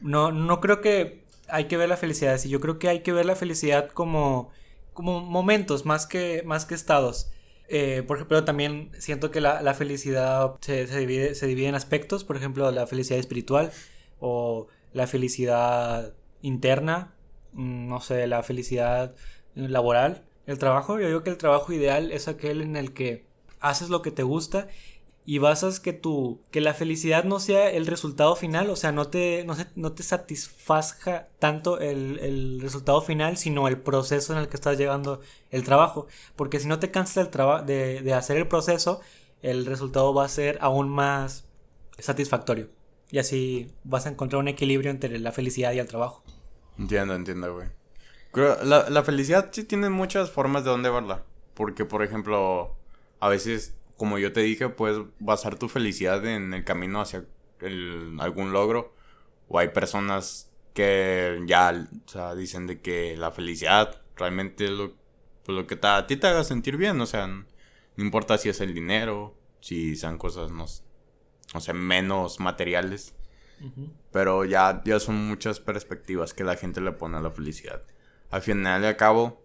No, 0.00 0.30
no 0.32 0.60
creo 0.60 0.80
que 0.80 1.24
hay 1.48 1.66
que 1.66 1.76
ver 1.76 1.88
la 1.88 1.96
felicidad 1.96 2.34
así, 2.34 2.48
yo 2.48 2.60
creo 2.60 2.78
que 2.78 2.88
hay 2.88 3.00
que 3.00 3.12
ver 3.12 3.26
la 3.26 3.36
felicidad 3.36 3.90
como, 3.90 4.50
como 4.92 5.20
momentos 5.20 5.86
más 5.86 6.06
que, 6.06 6.42
más 6.44 6.66
que 6.66 6.74
estados. 6.74 7.30
Eh, 7.74 8.02
por 8.06 8.18
ejemplo, 8.18 8.44
también 8.44 8.90
siento 8.98 9.30
que 9.30 9.40
la, 9.40 9.72
felicidad 9.72 10.56
se, 10.60 10.86
se, 10.86 10.98
divide, 10.98 11.34
se 11.34 11.46
divide 11.46 11.68
en 11.68 11.74
aspectos, 11.74 12.22
por 12.22 12.36
ejemplo, 12.36 12.70
la 12.70 12.86
felicidad 12.86 13.18
espiritual 13.18 13.72
o 14.20 14.66
la 14.92 15.06
felicidad 15.06 16.12
interna, 16.42 17.14
mm, 17.54 17.88
no 17.88 18.00
sé, 18.02 18.26
la 18.26 18.42
felicidad 18.42 19.14
laboral. 19.54 20.22
El 20.46 20.58
trabajo, 20.58 21.00
yo 21.00 21.06
digo 21.06 21.22
que 21.22 21.30
el 21.30 21.38
trabajo 21.38 21.72
ideal 21.72 22.12
es 22.12 22.28
aquel 22.28 22.60
en 22.60 22.76
el 22.76 22.92
que 22.92 23.24
haces 23.58 23.88
lo 23.88 24.02
que 24.02 24.10
te 24.10 24.22
gusta 24.22 24.68
y 25.24 25.38
basas 25.38 25.78
que 25.78 25.92
tu 25.92 26.40
que 26.50 26.60
la 26.60 26.74
felicidad 26.74 27.24
no 27.24 27.38
sea 27.38 27.70
el 27.70 27.86
resultado 27.86 28.34
final, 28.34 28.70
o 28.70 28.76
sea, 28.76 28.92
no 28.92 29.08
te 29.08 29.44
no, 29.44 29.56
no 29.76 29.92
te 29.92 30.02
satisfazca 30.02 31.28
tanto 31.38 31.78
el, 31.78 32.18
el, 32.18 32.60
resultado 32.60 33.00
final, 33.02 33.36
sino 33.36 33.68
el 33.68 33.78
proceso 33.78 34.32
en 34.32 34.40
el 34.40 34.48
que 34.48 34.56
estás 34.56 34.78
llevando 34.78 35.20
el 35.50 35.62
trabajo, 35.62 36.06
porque 36.36 36.58
si 36.58 36.66
no 36.66 36.78
te 36.78 36.90
cansas 36.90 37.30
del 37.30 37.66
de, 37.66 38.02
de 38.02 38.14
hacer 38.14 38.36
el 38.36 38.48
proceso, 38.48 39.00
el 39.42 39.66
resultado 39.66 40.12
va 40.14 40.24
a 40.24 40.28
ser 40.28 40.58
aún 40.60 40.88
más 40.88 41.44
satisfactorio. 41.98 42.68
Y 43.10 43.18
así 43.18 43.70
vas 43.84 44.06
a 44.06 44.08
encontrar 44.08 44.40
un 44.40 44.48
equilibrio 44.48 44.90
entre 44.90 45.18
la 45.18 45.32
felicidad 45.32 45.72
y 45.72 45.78
el 45.78 45.86
trabajo. 45.86 46.24
Entiendo, 46.78 47.14
entiendo, 47.14 47.54
güey. 47.54 47.68
La, 48.64 48.88
la 48.88 49.04
felicidad 49.04 49.50
sí 49.52 49.64
tiene 49.64 49.90
muchas 49.90 50.30
formas 50.30 50.64
de 50.64 50.70
dónde 50.70 50.88
verla. 50.88 51.22
Porque, 51.52 51.84
por 51.84 52.02
ejemplo, 52.02 52.74
a 53.20 53.28
veces, 53.28 53.74
como 54.02 54.18
yo 54.18 54.32
te 54.32 54.40
dije, 54.40 54.68
puedes 54.68 54.98
basar 55.20 55.56
tu 55.60 55.68
felicidad 55.68 56.26
en 56.26 56.52
el 56.54 56.64
camino 56.64 57.00
hacia 57.00 57.24
algún 58.18 58.52
logro. 58.52 58.92
O 59.46 59.60
hay 59.60 59.68
personas 59.68 60.50
que 60.74 61.40
ya 61.46 61.86
o 62.04 62.08
sea, 62.10 62.34
dicen 62.34 62.66
de 62.66 62.80
que 62.80 63.16
la 63.16 63.30
felicidad 63.30 64.02
realmente 64.16 64.64
es 64.64 64.70
lo, 64.72 64.96
pues, 65.44 65.54
lo 65.56 65.68
que 65.68 65.78
a 65.80 66.04
ti 66.08 66.16
te 66.16 66.26
haga 66.26 66.42
sentir 66.42 66.76
bien. 66.76 67.00
O 67.00 67.06
sea, 67.06 67.28
no, 67.28 67.44
importa 67.96 68.38
si 68.38 68.48
es 68.48 68.60
el 68.60 68.74
dinero, 68.74 69.36
si 69.60 69.94
sean 69.94 70.18
cosas, 70.18 70.50
no, 70.50 70.64
o 71.54 71.60
sea, 71.60 71.72
menos 71.72 72.40
materiales. 72.40 73.14
Pero 74.10 74.44
ya, 74.44 74.82
ya 74.84 74.98
son 74.98 75.28
muchas 75.28 75.60
perspectivas 75.60 76.34
que 76.34 76.42
la 76.42 76.56
gente 76.56 76.80
le 76.80 76.90
pone 76.90 77.18
a 77.18 77.20
la 77.20 77.30
felicidad 77.30 77.84
al 78.32 78.42
final 78.42 78.82
y 78.82 78.86
al 78.86 78.96
cabo, 78.96 79.44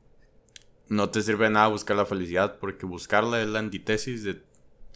no 0.88 1.10
te 1.10 1.22
sirve 1.22 1.50
nada 1.50 1.68
buscar 1.68 1.98
la 1.98 2.06
felicidad 2.06 2.58
porque 2.58 2.86
buscarla 2.86 3.42
es 3.42 3.48
la 3.48 3.60
antítesis 3.60 4.24
de, 4.24 4.42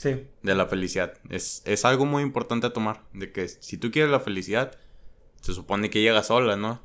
de 0.03 0.55
la 0.55 0.65
felicidad. 0.67 1.13
Es, 1.29 1.61
es 1.65 1.85
algo 1.85 2.05
muy 2.05 2.23
importante 2.23 2.67
a 2.67 2.73
tomar, 2.73 3.03
de 3.13 3.31
que 3.31 3.47
si 3.47 3.77
tú 3.77 3.91
quieres 3.91 4.11
la 4.11 4.19
felicidad, 4.19 4.77
se 5.41 5.53
supone 5.53 5.89
que 5.89 6.01
llega 6.01 6.23
sola, 6.23 6.55
¿no? 6.55 6.81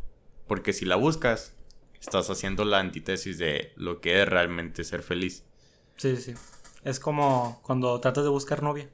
Porque 0.47 0.73
si 0.73 0.85
la 0.85 0.97
buscas, 0.97 1.53
estás 2.01 2.31
haciendo 2.31 2.65
la 2.65 2.79
antítesis 2.79 3.39
de 3.39 3.73
lo 3.77 4.01
que 4.01 4.23
es 4.23 4.29
realmente 4.29 4.85
ser 4.85 5.03
feliz. 5.03 5.45
Sí, 5.97 6.17
sí. 6.17 6.35
Es 6.85 7.01
como 7.01 7.61
cuando 7.63 7.99
tratas 8.01 8.25
de 8.25 8.31
buscar 8.31 8.63
novia. 8.63 8.89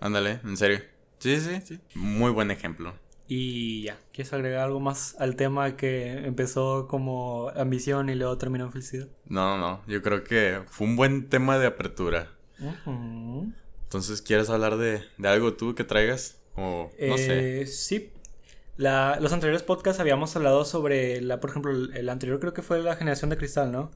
Ándale, 0.00 0.40
en 0.44 0.56
serio. 0.56 0.80
Sí, 1.18 1.40
sí, 1.40 1.60
sí. 1.64 1.80
Muy 1.94 2.30
buen 2.30 2.50
ejemplo. 2.50 2.94
Y 3.30 3.82
ya, 3.82 3.98
¿quieres 4.12 4.32
agregar 4.32 4.64
algo 4.64 4.80
más 4.80 5.14
al 5.18 5.36
tema 5.36 5.76
que 5.76 6.12
empezó 6.26 6.88
como 6.88 7.50
ambición 7.54 8.08
y 8.08 8.14
luego 8.14 8.38
terminó 8.38 8.64
en 8.64 8.72
felicidad? 8.72 9.08
No, 9.26 9.58
no, 9.58 9.82
yo 9.86 10.00
creo 10.00 10.24
que 10.24 10.62
fue 10.66 10.86
un 10.86 10.96
buen 10.96 11.28
tema 11.28 11.58
de 11.58 11.66
apertura. 11.66 12.37
Entonces, 13.84 14.22
¿quieres 14.22 14.50
hablar 14.50 14.76
de, 14.76 15.02
algo 15.24 15.54
tú 15.54 15.74
que 15.74 15.84
traigas? 15.84 16.38
O, 16.56 16.90
no 17.00 17.18
sé. 17.18 17.62
Eh, 17.62 17.66
sí. 17.66 18.12
La, 18.76 19.18
los 19.20 19.32
anteriores 19.32 19.62
podcasts 19.62 20.00
habíamos 20.00 20.34
hablado 20.36 20.64
sobre, 20.64 21.20
la, 21.20 21.40
por 21.40 21.50
ejemplo, 21.50 21.72
el, 21.72 22.08
anterior 22.08 22.38
creo 22.38 22.54
que 22.54 22.62
fue 22.62 22.80
la 22.82 22.96
generación 22.96 23.30
de 23.30 23.36
cristal, 23.36 23.72
¿no? 23.72 23.90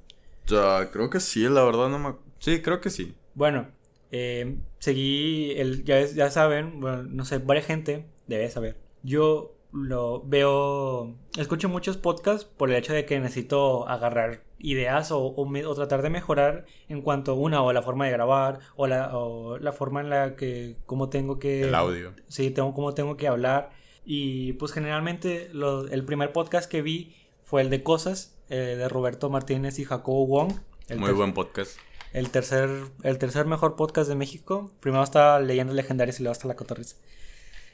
Ya, 0.46 0.90
creo 0.90 1.08
que 1.08 1.20
sí, 1.20 1.42
la 1.48 1.62
verdad 1.62 1.88
no 1.88 1.98
me... 1.98 2.14
Sí, 2.40 2.62
creo 2.62 2.80
que 2.80 2.90
sí. 2.90 3.14
Bueno, 3.34 3.68
eh, 4.10 4.56
seguí, 4.80 5.52
el, 5.52 5.84
ya, 5.84 6.04
ya 6.04 6.30
saben, 6.30 6.80
bueno, 6.80 7.04
no 7.04 7.24
sé, 7.24 7.38
varias 7.38 7.66
gente 7.66 8.06
debe 8.26 8.50
saber 8.50 8.76
yo 9.02 9.51
lo 9.72 10.22
veo, 10.26 11.14
escucho 11.38 11.68
muchos 11.68 11.96
podcasts 11.96 12.44
por 12.44 12.70
el 12.70 12.76
hecho 12.76 12.92
de 12.92 13.06
que 13.06 13.18
necesito 13.18 13.88
agarrar 13.88 14.42
ideas 14.58 15.10
o, 15.10 15.34
o, 15.34 15.74
tratar 15.74 16.02
de 16.02 16.10
mejorar 16.10 16.66
en 16.88 17.00
cuanto 17.00 17.32
a 17.32 17.34
una 17.34 17.62
o 17.62 17.72
la 17.72 17.82
forma 17.82 18.04
de 18.04 18.12
grabar 18.12 18.60
o 18.76 18.86
la, 18.86 19.16
o 19.16 19.58
la 19.58 19.72
forma 19.72 20.02
en 20.02 20.10
la 20.10 20.36
que, 20.36 20.76
cómo 20.84 21.08
tengo 21.08 21.38
que... 21.38 21.62
El 21.62 21.74
audio. 21.74 22.12
Sí, 22.28 22.50
tengo, 22.50 22.74
cómo 22.74 22.92
tengo 22.92 23.16
que 23.16 23.28
hablar. 23.28 23.70
Y 24.04 24.52
pues 24.54 24.72
generalmente 24.72 25.50
el 25.90 26.04
primer 26.04 26.32
podcast 26.32 26.70
que 26.70 26.82
vi 26.82 27.16
fue 27.42 27.62
el 27.62 27.70
de 27.70 27.82
Cosas, 27.82 28.38
eh, 28.50 28.76
de 28.76 28.88
Roberto 28.88 29.30
Martínez 29.30 29.78
y 29.78 29.84
Jacobo 29.84 30.26
Wong. 30.26 30.52
Muy 30.96 31.12
buen 31.12 31.32
podcast. 31.32 31.78
El 32.12 32.28
tercer, 32.30 32.68
el 33.04 33.16
tercer 33.16 33.46
mejor 33.46 33.76
podcast 33.76 34.08
de 34.08 34.16
México. 34.16 34.70
Primero 34.80 35.02
está 35.02 35.40
Leyendas 35.40 35.74
Legendarias 35.74 36.20
y 36.20 36.24
luego 36.24 36.32
está 36.32 36.46
La 36.46 36.56
Cotorriza 36.56 36.96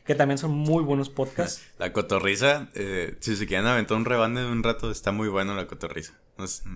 que 0.08 0.14
también 0.14 0.38
son 0.38 0.52
muy 0.52 0.82
buenos 0.82 1.10
podcasts. 1.10 1.62
La 1.78 1.92
cotorriza, 1.92 2.70
eh, 2.72 3.16
si 3.20 3.36
se 3.36 3.46
quieren 3.46 3.66
aventar 3.66 3.94
un 3.94 4.06
rebande 4.06 4.40
de 4.40 4.50
un 4.50 4.62
rato, 4.62 4.90
está 4.90 5.12
muy 5.12 5.28
bueno 5.28 5.54
la 5.54 5.66
cotorriza. 5.66 6.14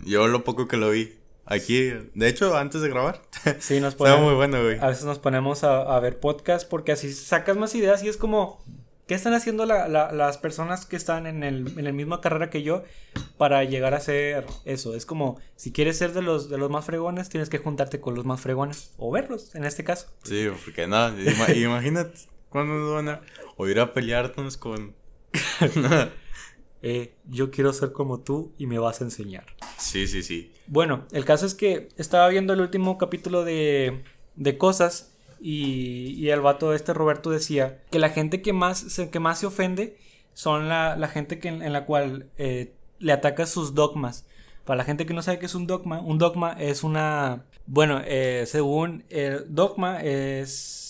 yo 0.05 0.29
lo 0.29 0.45
poco 0.45 0.69
que 0.69 0.77
lo 0.77 0.91
vi 0.91 1.19
aquí, 1.47 1.95
de 2.15 2.29
hecho, 2.29 2.55
antes 2.59 2.83
de 2.83 2.91
grabar. 2.91 3.23
Sí, 3.59 3.81
nos 3.81 3.95
ponemos. 3.95 4.19
Está 4.19 4.29
muy 4.29 4.35
bueno, 4.35 4.63
güey. 4.63 4.79
A 4.81 4.89
veces 4.89 5.05
nos 5.05 5.19
ponemos 5.19 5.65
a, 5.65 5.99
ver 6.01 6.21
podcasts 6.21 6.69
porque 6.69 6.93
así 6.93 7.11
sacas 7.11 7.57
más 7.57 7.75
ideas 7.75 8.05
y 8.05 8.09
es 8.09 8.19
como. 8.19 8.63
¿Qué 9.07 9.15
están 9.17 9.35
haciendo 9.35 9.67
las 9.67 10.39
personas 10.39 10.87
que 10.87 10.97
están 10.97 11.27
en 11.27 11.43
el, 11.43 11.77
en 11.77 11.85
la 11.85 11.93
misma 11.93 12.21
carrera 12.21 12.51
que 12.51 12.63
yo 12.63 12.85
para 13.37 13.65
llegar 13.65 13.95
a 13.95 14.01
ser 14.01 14.47
eso? 14.65 14.95
Es 14.95 15.07
como, 15.07 15.41
si 15.57 15.73
quieres 15.73 15.99
ser 15.99 16.13
de 16.13 16.23
los, 16.23 16.49
de 16.49 16.57
los 16.57 16.71
más 16.71 16.85
fregones, 16.85 17.29
tienes 17.29 17.51
que 17.51 17.59
juntarte 17.59 18.01
con 18.01 18.15
los 18.15 18.25
más 18.25 18.41
fregones 18.41 18.95
o 18.99 19.11
verlos, 19.11 19.55
en 19.55 19.65
este 19.65 19.85
caso. 19.85 20.07
Sí, 20.23 20.49
porque 20.65 20.87
nada, 20.87 21.15
imagínate 21.55 22.33
¿Cuándo 22.53 22.75
nos 22.75 22.93
van 22.93 23.09
a 23.09 23.21
o 23.57 23.67
ir 23.67 23.81
a 23.81 23.95
pelearnos 23.95 24.59
con 24.59 24.95
eh, 26.83 27.15
yo 27.31 27.51
quiero 27.51 27.73
ser 27.73 27.93
como 27.93 28.21
tú 28.21 28.53
y 28.59 28.67
me 28.67 28.79
vas 28.79 29.01
a 29.01 29.05
enseñar. 29.05 29.47
Sí, 29.79 30.07
sí, 30.07 30.23
sí. 30.23 30.53
Bueno, 30.67 31.07
el 31.13 31.25
caso 31.25 31.47
es 31.47 31.55
que 31.55 31.89
estaba 31.97 32.29
viendo 32.29 32.53
el 32.53 32.61
último 32.61 32.99
capítulo 32.99 33.43
de, 33.43 34.05
de 34.37 34.59
Cosas 34.59 35.15
y, 35.41 36.15
y, 36.19 36.29
el 36.29 36.43
vato 36.43 36.75
este 36.75 36.93
Roberto 36.93 37.31
decía 37.31 37.83
que 37.91 37.99
la 37.99 38.11
gente 38.11 38.43
que 38.43 38.53
más 38.53 38.79
se, 38.79 39.09
que 39.09 39.19
más 39.19 39.41
se 39.41 39.47
ofende 39.47 39.97
son 40.35 40.69
la, 40.69 40.95
la 40.97 41.09
gente 41.09 41.39
que, 41.39 41.49
en, 41.49 41.73
la 41.73 41.87
cual 41.87 42.29
eh, 42.37 42.75
le 42.99 43.13
ataca 43.13 43.47
sus 43.47 43.75
dogmas. 43.75 44.27
Para 44.67 44.77
la 44.77 44.85
gente 44.85 45.07
que 45.07 45.15
no 45.15 45.23
sabe 45.23 45.39
qué 45.39 45.47
es 45.47 45.55
un 45.55 45.67
dogma, 45.67 46.01
un 46.01 46.19
dogma 46.19 46.53
es 46.53 46.85
una... 46.85 47.47
Bueno, 47.67 48.03
eh, 48.05 48.45
según 48.47 49.05
el 49.09 49.47
dogma 49.49 50.03
es 50.03 50.82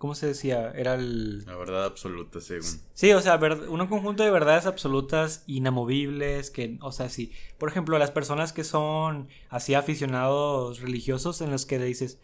¿Cómo 0.00 0.14
se 0.14 0.28
decía? 0.28 0.72
Era 0.74 0.94
el... 0.94 1.44
La 1.44 1.56
verdad 1.56 1.84
absoluta, 1.84 2.40
según. 2.40 2.64
Sí, 2.94 3.12
o 3.12 3.20
sea, 3.20 3.38
un 3.68 3.86
conjunto 3.86 4.22
de 4.22 4.30
verdades 4.30 4.64
absolutas 4.64 5.44
inamovibles, 5.46 6.50
que, 6.50 6.78
o 6.80 6.90
sea, 6.90 7.10
sí. 7.10 7.32
Por 7.58 7.68
ejemplo, 7.68 7.98
las 7.98 8.10
personas 8.10 8.54
que 8.54 8.64
son 8.64 9.28
así 9.50 9.74
aficionados 9.74 10.80
religiosos 10.80 11.42
en 11.42 11.50
los 11.50 11.66
que 11.66 11.78
le 11.78 11.84
dices... 11.84 12.18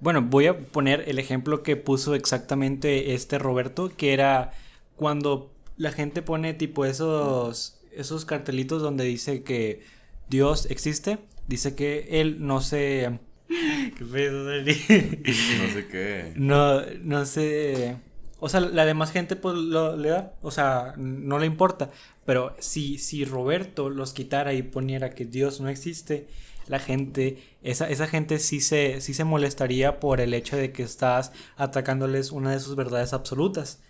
Bueno, 0.00 0.22
voy 0.22 0.46
a 0.46 0.58
poner 0.58 1.10
el 1.10 1.18
ejemplo 1.18 1.62
que 1.62 1.76
puso 1.76 2.14
exactamente 2.14 3.12
este 3.12 3.38
Roberto, 3.38 3.92
que 3.94 4.14
era 4.14 4.52
cuando 4.96 5.52
la 5.76 5.92
gente 5.92 6.22
pone 6.22 6.54
tipo 6.54 6.86
esos, 6.86 7.82
esos 7.92 8.24
cartelitos 8.24 8.80
donde 8.80 9.04
dice 9.04 9.42
que 9.42 9.82
Dios 10.30 10.70
existe, 10.70 11.18
dice 11.48 11.74
que 11.74 12.22
él 12.22 12.46
no 12.46 12.62
se 12.62 13.20
¿Qué 13.98 14.04
pedo, 14.04 14.44
Dani? 14.44 14.72
No 14.72 15.72
sé 15.72 15.86
qué. 15.90 16.32
No, 16.36 16.82
no 17.02 17.26
sé. 17.26 17.96
O 18.38 18.48
sea, 18.48 18.60
la 18.60 18.86
demás 18.86 19.10
gente 19.10 19.36
pues 19.36 19.56
lo, 19.56 19.96
le 19.96 20.10
da, 20.10 20.34
o 20.40 20.50
sea, 20.50 20.94
no 20.96 21.38
le 21.38 21.46
importa. 21.46 21.90
Pero 22.24 22.54
si, 22.58 22.98
si 22.98 23.24
Roberto 23.24 23.90
los 23.90 24.12
quitara 24.12 24.54
y 24.54 24.62
poniera 24.62 25.10
que 25.10 25.24
Dios 25.24 25.60
no 25.60 25.68
existe, 25.68 26.28
la 26.68 26.78
gente, 26.78 27.42
esa, 27.62 27.90
esa 27.90 28.06
gente 28.06 28.38
sí 28.38 28.60
se, 28.60 29.00
sí 29.00 29.14
se 29.14 29.24
molestaría 29.24 29.98
por 29.98 30.20
el 30.20 30.32
hecho 30.32 30.56
de 30.56 30.72
que 30.72 30.84
estás 30.84 31.32
atacándoles 31.56 32.30
una 32.30 32.52
de 32.52 32.60
sus 32.60 32.76
verdades 32.76 33.12
absolutas. 33.12 33.82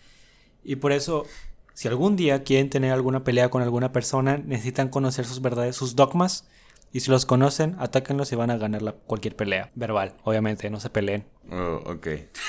Y 0.64 0.76
por 0.76 0.92
eso, 0.92 1.26
si 1.74 1.86
algún 1.86 2.16
día 2.16 2.42
quieren 2.44 2.70
tener 2.70 2.92
alguna 2.92 3.24
pelea 3.24 3.50
con 3.50 3.62
alguna 3.62 3.92
persona, 3.92 4.38
necesitan 4.38 4.88
conocer 4.88 5.26
sus 5.26 5.42
verdades, 5.42 5.76
sus 5.76 5.94
dogmas 5.96 6.48
y 6.92 7.00
si 7.00 7.10
los 7.10 7.24
conocen, 7.24 7.76
atáquenlos 7.78 8.32
y 8.32 8.36
van 8.36 8.50
a 8.50 8.58
ganar 8.58 8.82
la, 8.82 8.92
cualquier 8.92 9.36
pelea. 9.36 9.70
Verbal, 9.76 10.14
obviamente, 10.24 10.68
no 10.70 10.80
se 10.80 10.90
peleen. 10.90 11.24
Oh, 11.50 11.82
ok. 11.86 12.08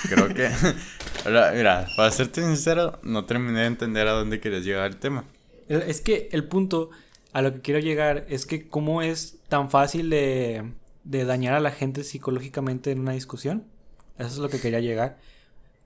Creo 0.10 0.28
que. 0.34 0.50
mira, 1.56 1.88
para 1.96 2.10
serte 2.12 2.42
sincero, 2.42 3.00
no 3.04 3.26
terminé 3.26 3.62
de 3.62 3.66
entender 3.68 4.08
a 4.08 4.14
dónde 4.14 4.40
quieres 4.40 4.66
llegar 4.66 4.90
el 4.90 4.98
tema. 4.98 5.26
Es 5.68 6.02
que 6.02 6.30
el 6.32 6.46
punto. 6.46 6.90
a 7.34 7.42
lo 7.44 7.54
que 7.54 7.62
quiero 7.62 7.80
llegar 7.80 8.26
es 8.30 8.48
que 8.48 8.68
cómo 8.68 9.04
es 9.04 9.38
tan 9.48 9.70
fácil 9.70 10.10
de, 10.10 10.72
de 11.04 11.26
dañar 11.26 11.54
a 11.54 11.60
la 11.60 11.72
gente 11.72 12.04
psicológicamente 12.04 12.92
en 12.92 13.00
una 13.00 13.14
discusión. 13.14 13.66
Eso 14.18 14.30
es 14.30 14.38
lo 14.38 14.50
que 14.50 14.60
quería 14.60 14.80
llegar. 14.80 15.20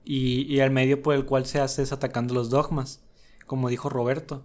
Y, 0.02 0.42
y 0.52 0.60
al 0.60 0.70
medio 0.70 1.02
por 1.02 1.14
el 1.14 1.26
cual 1.26 1.44
se 1.44 1.60
hace 1.60 1.82
es 1.82 1.92
atacando 1.92 2.32
los 2.32 2.48
dogmas, 2.48 3.00
como 3.44 3.68
dijo 3.68 3.90
Roberto. 3.90 4.44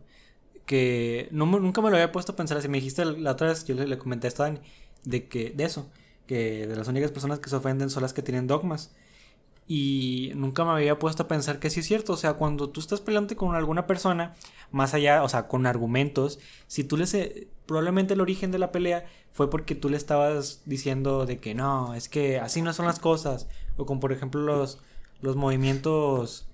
Que 0.71 1.27
nunca 1.31 1.81
me 1.81 1.89
lo 1.89 1.97
había 1.97 2.13
puesto 2.13 2.31
a 2.31 2.35
pensar 2.37 2.57
así. 2.57 2.69
Me 2.69 2.77
dijiste 2.77 3.03
la 3.03 3.31
otra 3.31 3.47
vez, 3.47 3.65
yo 3.65 3.75
le, 3.75 3.97
comenté 3.97 4.27
a 4.27 4.29
Stan 4.29 4.57
de, 5.03 5.27
que, 5.27 5.49
de 5.49 5.65
eso, 5.65 5.89
que 6.27 6.65
de 6.65 6.75
las 6.77 6.87
únicas 6.87 7.11
personas 7.11 7.39
que 7.39 7.49
se 7.49 7.57
ofenden 7.57 7.89
son 7.89 8.03
las 8.03 8.13
que 8.13 8.21
tienen 8.21 8.47
dogmas. 8.47 8.95
Y 9.67 10.31
nunca 10.33 10.63
me 10.63 10.71
había 10.71 10.97
puesto 10.97 11.23
a 11.23 11.27
pensar 11.27 11.59
que 11.59 11.69
sí 11.69 11.81
es 11.81 11.87
cierto. 11.87 12.13
O 12.13 12.17
sea, 12.17 12.35
cuando 12.35 12.69
tú 12.69 12.79
estás 12.79 13.01
peleando 13.01 13.35
con 13.35 13.53
alguna 13.53 13.85
persona, 13.85 14.33
más 14.71 14.93
allá, 14.93 15.23
o 15.23 15.27
sea, 15.27 15.47
con 15.49 15.65
argumentos, 15.65 16.39
si 16.67 16.85
tú 16.85 16.95
le... 16.95 17.05
Se, 17.05 17.49
probablemente 17.65 18.13
el 18.13 18.21
origen 18.21 18.51
de 18.51 18.59
la 18.59 18.71
pelea 18.71 19.05
fue 19.33 19.49
porque 19.49 19.75
tú 19.75 19.89
le 19.89 19.97
estabas 19.97 20.61
diciendo 20.65 21.25
de 21.25 21.39
que 21.39 21.53
no, 21.53 21.95
es 21.95 22.07
que 22.07 22.39
así 22.39 22.61
no 22.61 22.71
son 22.71 22.85
las 22.85 22.99
cosas. 22.99 23.47
O 23.75 23.85
como 23.85 23.99
por 23.99 24.13
ejemplo 24.13 24.41
los, 24.41 24.79
los 25.21 25.35
movimientos, 25.35 26.47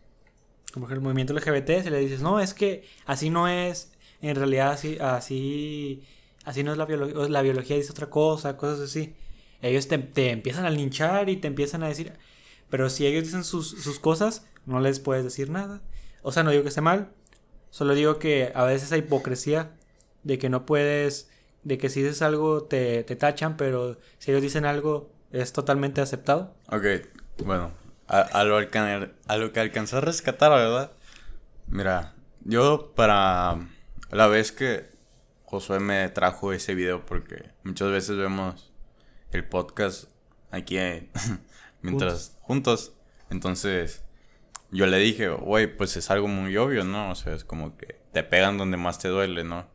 como 0.74 0.90
el 0.90 1.02
movimiento 1.02 1.34
LGBT, 1.34 1.84
se 1.84 1.92
le 1.92 2.00
dices, 2.00 2.22
no, 2.22 2.40
es 2.40 2.56
que 2.56 2.84
así 3.06 3.30
no 3.30 3.48
es, 3.48 3.92
en 4.22 4.36
realidad 4.36 4.72
así, 4.72 4.98
así, 5.00 6.04
así 6.46 6.64
no 6.64 6.72
es 6.72 6.78
la 6.78 6.86
biología, 6.86 7.30
la 7.30 7.42
biología 7.42 7.76
dice 7.76 7.92
otra 7.92 8.10
cosa, 8.10 8.58
cosas 8.58 8.80
así. 8.82 9.16
Ellos 9.62 9.88
te, 9.88 9.98
te 9.98 10.32
empiezan 10.32 10.66
a 10.66 10.70
linchar 10.70 11.30
y 11.30 11.38
te 11.38 11.48
empiezan 11.48 11.84
a 11.84 11.88
decir, 11.88 12.14
pero 12.70 12.90
si 12.90 13.06
ellos 13.06 13.24
dicen 13.24 13.44
sus, 13.44 13.70
sus 13.70 14.00
cosas, 14.00 14.46
no 14.66 14.80
les 14.80 15.00
puedes 15.00 15.24
decir 15.24 15.50
nada. 15.50 15.82
O 16.22 16.32
sea, 16.32 16.44
no 16.44 16.52
digo 16.52 16.64
que 16.64 16.70
esté 16.70 16.82
mal, 16.82 17.12
solo 17.70 17.94
digo 17.96 18.20
que 18.20 18.52
a 18.54 18.64
veces 18.64 18.92
hay 18.92 19.00
hipocresía 19.00 19.72
de 20.24 20.38
que 20.38 20.50
no 20.50 20.66
puedes, 20.66 21.30
de 21.64 21.78
que 21.78 21.90
si 21.90 22.02
dices 22.02 22.22
algo 22.22 22.64
te, 22.64 23.04
te 23.04 23.16
tachan, 23.16 23.58
pero 23.58 23.98
si 24.20 24.32
ellos 24.32 24.44
dicen 24.44 24.66
algo 24.66 25.10
es 25.32 25.54
totalmente 25.54 26.02
aceptado. 26.02 26.54
Ok, 26.70 26.86
bueno, 27.44 27.72
a, 28.08 28.44
lo, 28.44 28.58
a 28.58 29.38
lo 29.38 29.52
que 29.52 29.60
alcanzó 29.60 29.98
a 29.98 30.02
rescatar, 30.02 30.52
¿verdad? 30.52 30.92
Mira, 31.68 32.14
yo 32.44 32.94
para 32.96 33.58
la 34.12 34.28
vez 34.28 34.52
que 34.52 34.90
Josué 35.46 35.80
me 35.80 36.10
trajo 36.10 36.54
ese 36.54 36.76
video, 36.76 37.06
porque 37.06 37.52
muchas 37.64 37.90
veces 37.92 38.18
vemos 38.18 38.74
el 39.32 39.46
podcast 39.46 40.10
aquí 40.52 40.78
mientras 41.82 42.38
juntos. 42.42 42.94
Entonces, 43.30 44.04
yo 44.72 44.88
le 44.88 44.98
dije, 44.98 45.30
güey, 45.30 45.68
pues 45.68 45.96
es 45.98 46.12
algo 46.12 46.28
muy 46.28 46.56
obvio, 46.58 46.84
¿no? 46.84 47.12
O 47.12 47.16
sea, 47.16 47.34
es 47.34 47.44
como 47.44 47.78
que 47.78 48.00
te 48.12 48.24
pegan 48.24 48.58
donde 48.58 48.78
más 48.78 49.00
te 49.00 49.08
duele, 49.08 49.44
¿no? 49.44 49.68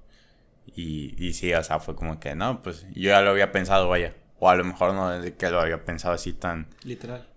Y, 0.75 1.15
y 1.23 1.33
sí, 1.35 1.53
o 1.55 1.63
sea, 1.63 1.81
fue 1.81 1.95
como 1.95 2.21
que, 2.21 2.35
no, 2.35 2.63
pues 2.63 2.87
yo 2.95 3.11
ya 3.11 3.21
lo 3.21 3.31
había 3.31 3.53
pensado, 3.53 3.89
vaya. 3.89 4.15
O 4.39 4.49
a 4.49 4.57
lo 4.57 4.65
mejor 4.65 4.95
no 4.95 5.11
desde 5.11 5.37
que 5.37 5.51
lo 5.51 5.61
había 5.61 5.85
pensado 5.85 6.15
así 6.15 6.33
tan... 6.33 6.69
Literal. 6.83 7.32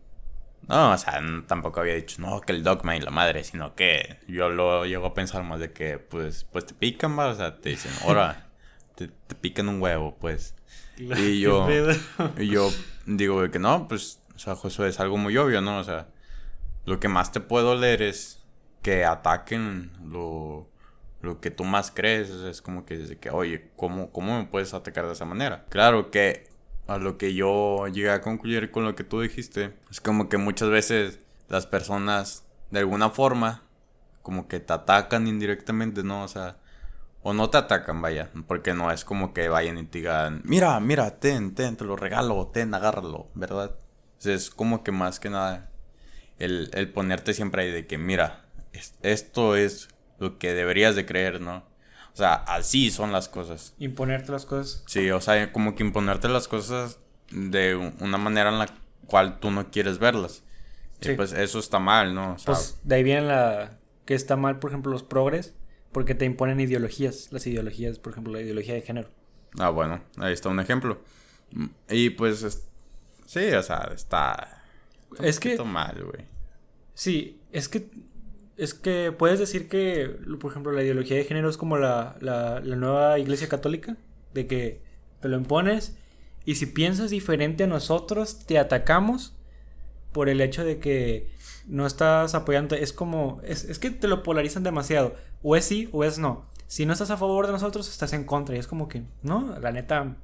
No, 0.68 0.92
o 0.94 0.98
sea, 0.98 1.22
tampoco 1.48 1.82
había 1.82 1.96
dicho, 1.96 2.22
no, 2.22 2.42
que 2.42 2.52
el 2.52 2.64
dogma 2.64 2.96
y 2.96 3.00
la 3.00 3.12
madre, 3.12 3.44
sino 3.44 3.76
que 3.76 4.20
yo 4.28 4.50
lo 4.50 4.86
llego 4.86 5.08
a 5.08 5.14
pensar 5.14 5.44
más 5.44 5.60
de 5.60 5.72
que, 5.72 6.00
pues, 6.00 6.46
pues 6.52 6.66
te 6.66 6.74
pican, 6.74 7.18
¿va? 7.18 7.28
o 7.28 7.36
sea, 7.36 7.58
te 7.60 7.70
dicen, 7.70 7.92
ahora, 8.04 8.48
te, 8.96 9.08
te 9.08 9.36
pican 9.36 9.70
un 9.70 9.82
huevo, 9.82 10.16
pues. 10.20 10.56
Y 10.98 11.42
yo, 11.42 11.68
y 12.38 12.48
yo 12.48 12.72
digo 13.06 13.52
que 13.52 13.60
no, 13.60 13.88
pues 13.88 14.22
o 14.36 14.40
sea, 14.40 14.54
eso 14.54 14.86
es 14.86 15.00
algo 15.00 15.18
muy 15.18 15.38
obvio, 15.38 15.62
¿no? 15.62 15.80
O 15.80 15.84
sea, 15.84 16.08
lo 16.86 17.00
que 17.00 17.08
más 17.08 17.32
te 17.32 17.40
puedo 17.40 17.76
leer 17.76 18.02
es 18.02 18.44
que 18.82 19.06
ataquen 19.06 19.92
lo, 20.04 20.70
lo 21.22 21.40
que 21.40 21.52
tú 21.52 21.64
más 21.64 21.92
crees. 21.92 22.30
Es 22.30 22.62
como 22.62 22.86
que, 22.86 23.18
que 23.18 23.30
oye, 23.30 23.72
¿cómo, 23.76 24.12
¿cómo 24.12 24.38
me 24.38 24.46
puedes 24.46 24.74
atacar 24.74 25.06
de 25.08 25.14
esa 25.14 25.26
manera? 25.26 25.66
Claro 25.70 26.12
que 26.12 26.48
a 26.88 26.98
lo 26.98 27.18
que 27.18 27.34
yo 27.34 27.88
llegué 27.88 28.12
a 28.12 28.22
concluir 28.22 28.72
con 28.72 28.84
lo 28.84 28.96
que 28.96 29.04
tú 29.04 29.22
dijiste, 29.22 29.74
es 29.90 30.02
como 30.02 30.30
que 30.30 30.38
muchas 30.38 30.70
veces 30.70 31.20
las 31.50 31.66
personas, 31.66 32.44
de 32.72 32.80
alguna 32.80 33.10
forma, 33.10 33.64
como 34.22 34.48
que 34.48 34.60
te 34.60 34.74
atacan 34.74 35.28
indirectamente, 35.28 36.04
¿no? 36.04 36.24
O 36.24 36.28
sea, 36.28 36.58
o 37.24 37.34
no 37.34 37.50
te 37.50 37.58
atacan, 37.58 38.02
vaya, 38.02 38.30
porque 38.48 38.74
no 38.74 38.92
es 38.92 39.04
como 39.04 39.34
que 39.34 39.50
vayan 39.50 39.78
y 39.78 39.86
te 39.86 40.00
digan, 40.00 40.42
mira, 40.46 40.80
mira, 40.80 41.20
ten, 41.20 41.56
ten, 41.56 41.76
te 41.76 41.86
lo 41.86 41.96
regalo, 41.96 42.48
ten, 42.54 42.74
agárralo, 42.74 43.28
¿verdad? 43.34 43.76
es 44.24 44.50
como 44.50 44.84
que 44.84 44.92
más 44.92 45.20
que 45.20 45.30
nada 45.30 45.70
el, 46.40 46.72
el 46.74 46.92
ponerte 46.92 47.34
siempre 47.34 47.64
ahí 47.64 47.72
de 47.72 47.86
que, 47.88 47.98
mira, 47.98 48.46
esto 49.02 49.56
es 49.56 49.90
lo 50.20 50.38
que 50.38 50.54
deberías 50.54 50.96
de 50.96 51.06
creer, 51.06 51.42
¿no? 51.42 51.64
O 52.16 52.18
sea, 52.18 52.36
así 52.36 52.90
son 52.90 53.12
las 53.12 53.28
cosas. 53.28 53.74
Imponerte 53.78 54.32
las 54.32 54.46
cosas. 54.46 54.84
Sí, 54.88 55.12
o 55.12 55.20
sea, 55.20 55.52
como 55.52 55.76
que 55.76 55.84
imponerte 55.84 56.30
las 56.30 56.48
cosas 56.48 56.98
de 57.30 57.76
una 58.00 58.18
manera 58.18 58.50
en 58.50 58.58
la 58.58 58.68
cual 59.06 59.40
tú 59.40 59.52
no 59.52 59.70
quieres 59.70 60.00
verlas. 60.00 60.42
Sí. 61.02 61.12
Y 61.12 61.16
pues 61.16 61.34
eso 61.34 61.60
está 61.60 61.78
mal, 61.78 62.16
¿no? 62.16 62.34
O 62.34 62.40
sea, 62.40 62.54
pues 62.54 62.80
de 62.84 62.96
ahí 62.96 63.04
viene 63.04 63.22
la 63.28 63.78
que 64.06 64.16
está 64.16 64.38
mal, 64.38 64.60
por 64.60 64.72
ejemplo, 64.72 64.92
los 64.92 65.04
progres, 65.04 65.54
porque 65.92 66.16
te 66.16 66.26
imponen 66.26 66.60
ideologías, 66.60 67.28
las 67.32 67.46
ideologías, 67.48 68.00
por 68.00 68.14
ejemplo, 68.14 68.34
la 68.34 68.42
ideología 68.42 68.74
de 68.76 68.82
género. 68.82 69.10
Ah, 69.60 69.70
bueno, 69.70 70.02
ahí 70.18 70.34
está 70.34 70.50
un 70.50 70.60
ejemplo. 70.60 71.02
Y 71.90 72.12
pues 72.12 72.44
Sí, 73.26 73.52
o 73.52 73.64
sea, 73.64 73.92
está. 73.94 74.64
Es 75.22 75.40
que. 75.40 75.58
mal, 75.64 76.04
güey. 76.04 76.26
Sí, 76.94 77.40
es 77.52 77.68
que. 77.68 77.90
Es 78.58 78.74
que 78.74 79.12
puedes 79.12 79.40
decir 79.40 79.68
que, 79.68 80.16
por 80.40 80.52
ejemplo, 80.52 80.72
la 80.72 80.84
ideología 80.84 81.18
de 81.18 81.26
género 81.26 81.50
es 81.50 81.58
como 81.58 81.78
la, 81.78 82.16
la, 82.22 82.62
la 82.62 82.76
nueva 82.76 83.20
iglesia 83.20 83.50
católica, 83.50 83.98
de 84.34 84.48
que 84.48 84.82
te 85.20 85.28
lo 85.28 85.38
impones 85.38 85.98
y 86.46 86.56
si 86.56 86.68
piensas 86.68 87.10
diferente 87.10 87.64
a 87.64 87.68
nosotros, 87.68 88.46
te 88.46 88.60
atacamos 88.60 89.36
por 90.12 90.30
el 90.30 90.40
hecho 90.42 90.64
de 90.64 90.80
que 90.80 91.30
no 91.68 91.86
estás 91.86 92.36
apoyando. 92.36 92.76
Es 92.76 92.94
como. 92.94 93.42
Es, 93.44 93.66
es 93.66 93.80
que 93.80 93.90
te 93.90 94.08
lo 94.08 94.24
polarizan 94.24 94.64
demasiado. 94.64 95.16
O 95.42 95.56
es 95.56 95.66
sí 95.66 95.90
o 95.92 96.04
es 96.04 96.20
no 96.20 96.46
si 96.68 96.86
no 96.86 96.94
estás 96.94 97.12
a 97.12 97.18
favor 97.18 97.46
de 97.46 97.54
nosotros, 97.54 97.90
estás 97.90 98.14
en 98.14 98.24
contra. 98.24 98.56
Y 98.56 98.60
es 98.60 98.68
como 98.68 98.88
que, 98.88 99.04
no, 99.22 99.58
la 99.60 99.72
neta, 99.72 100.16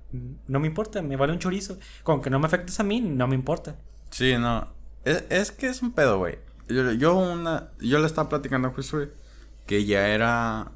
no 0.47 0.59
me 0.59 0.67
importa, 0.67 1.01
me 1.01 1.15
vale 1.15 1.33
un 1.33 1.39
chorizo. 1.39 1.77
Con 2.03 2.21
que 2.21 2.29
no 2.29 2.39
me 2.39 2.47
afectes 2.47 2.79
a 2.79 2.83
mí, 2.83 3.01
no 3.01 3.27
me 3.27 3.35
importa. 3.35 3.75
Sí, 4.09 4.35
no. 4.37 4.67
Es, 5.03 5.23
es 5.29 5.51
que 5.51 5.67
es 5.67 5.81
un 5.81 5.91
pedo, 5.91 6.17
güey. 6.17 6.39
Yo, 6.71 6.91
yo, 6.93 7.15
una, 7.15 7.69
yo 7.79 7.99
le 7.99 8.07
estaba 8.07 8.29
platicando 8.29 8.69
a 8.69 8.71
Josué 8.71 9.11
que 9.65 9.85
ya 9.85 10.07
era... 10.07 10.71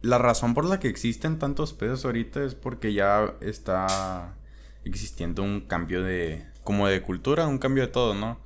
La 0.00 0.18
razón 0.18 0.52
por 0.54 0.64
la 0.64 0.80
que 0.80 0.88
existen 0.88 1.38
tantos 1.38 1.74
pedos 1.74 2.04
ahorita 2.04 2.42
es 2.42 2.56
porque 2.56 2.92
ya 2.92 3.34
está 3.40 4.34
existiendo 4.84 5.42
un 5.42 5.60
cambio 5.60 6.02
de... 6.02 6.44
como 6.64 6.88
de 6.88 7.02
cultura, 7.02 7.46
un 7.46 7.58
cambio 7.58 7.84
de 7.84 7.92
todo, 7.92 8.14
¿no? 8.14 8.40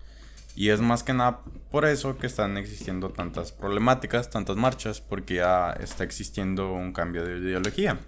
Y 0.54 0.70
es 0.70 0.80
más 0.80 1.02
que 1.02 1.12
nada 1.12 1.42
por 1.70 1.84
eso 1.84 2.16
que 2.16 2.26
están 2.26 2.56
existiendo 2.56 3.10
tantas 3.10 3.52
problemáticas, 3.52 4.30
tantas 4.30 4.56
marchas, 4.56 5.02
porque 5.02 5.34
ya 5.34 5.70
está 5.72 6.02
existiendo 6.04 6.72
un 6.72 6.92
cambio 6.92 7.24
de 7.24 7.38
ideología. 7.38 8.00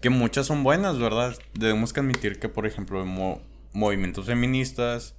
Que 0.00 0.08
muchas 0.08 0.46
son 0.46 0.62
buenas, 0.62 0.98
¿verdad? 0.98 1.36
Debemos 1.54 1.92
que 1.92 2.00
admitir 2.00 2.38
que, 2.38 2.48
por 2.48 2.66
ejemplo, 2.66 3.04
movimientos 3.72 4.26
feministas, 4.26 5.14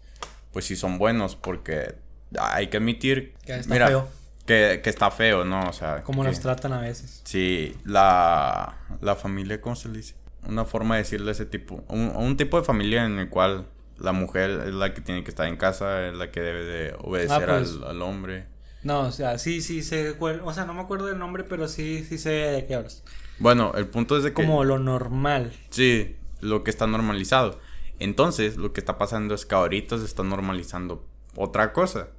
pues 0.54 0.66
sí 0.66 0.78
son 0.78 0.98
buenos, 0.98 1.36
porque 1.36 1.96
hay 2.40 2.68
que 2.68 2.78
admitir... 2.78 3.34
Que 3.46 3.56
está 3.56 3.74
mira, 3.74 3.88
feo. 3.88 4.08
Que, 4.46 4.82
que, 4.84 4.90
está 4.90 5.12
feo, 5.12 5.46
¿no? 5.46 5.70
O 5.70 5.74
sea... 5.74 6.04
Como 6.04 6.24
que, 6.24 6.30
nos 6.30 6.40
tratan 6.40 6.74
a 6.74 6.82
veces. 6.82 7.22
Sí, 7.24 7.78
la, 7.86 8.76
la 9.02 9.16
familia, 9.16 9.62
¿cómo 9.62 9.76
se 9.76 9.90
le 9.90 9.98
dice? 9.98 10.16
Una 10.48 10.66
forma 10.66 10.96
de 10.96 11.04
decirle 11.04 11.32
ese 11.32 11.46
tipo. 11.46 11.84
Un, 11.88 12.12
un 12.16 12.36
tipo 12.38 12.60
de 12.60 12.66
familia 12.66 13.06
en 13.06 13.20
el 13.20 13.30
cual 13.30 13.68
la 13.98 14.12
mujer 14.12 14.64
es 14.68 14.74
la 14.74 14.94
que 14.94 15.02
tiene 15.02 15.24
que 15.24 15.30
estar 15.30 15.48
en 15.48 15.56
casa, 15.56 16.08
es 16.08 16.16
la 16.16 16.32
que 16.32 16.42
debe 16.42 16.64
de 16.64 16.96
obedecer 17.00 17.50
ah, 17.50 17.58
pues, 17.60 17.76
al, 17.78 17.84
al, 17.86 18.02
hombre. 18.02 18.48
No, 18.84 19.02
o 19.02 19.12
sea, 19.12 19.38
sí, 19.38 19.62
sí 19.62 19.82
sé, 19.82 20.18
o 20.20 20.54
sea, 20.54 20.66
no 20.66 20.74
me 20.74 20.82
acuerdo 20.82 21.06
del 21.06 21.18
nombre, 21.18 21.46
pero 21.46 21.70
sí, 21.70 22.04
sí 22.04 22.18
sé 22.18 22.32
de 22.32 22.66
qué 22.66 22.76
hablas. 22.76 23.04
Bueno, 23.40 23.72
el 23.76 23.88
punto 23.88 24.18
es 24.18 24.24
de 24.24 24.34
que... 24.34 24.44
Como 24.44 24.64
lo 24.64 24.78
normal. 24.78 25.54
Sí, 25.70 26.18
lo 26.42 26.64
que 26.64 26.70
está 26.70 26.86
normalizado. 26.86 27.60
Entonces, 28.00 28.58
lo 28.58 28.74
que 28.74 28.82
está 28.82 28.98
pasando 28.98 29.34
es 29.34 29.46
que 29.46 29.56
ahorita 29.56 29.98
se 29.98 30.06
está 30.06 30.24
normalizando 30.24 31.06
otra 31.36 31.72
cosa. 31.72 32.10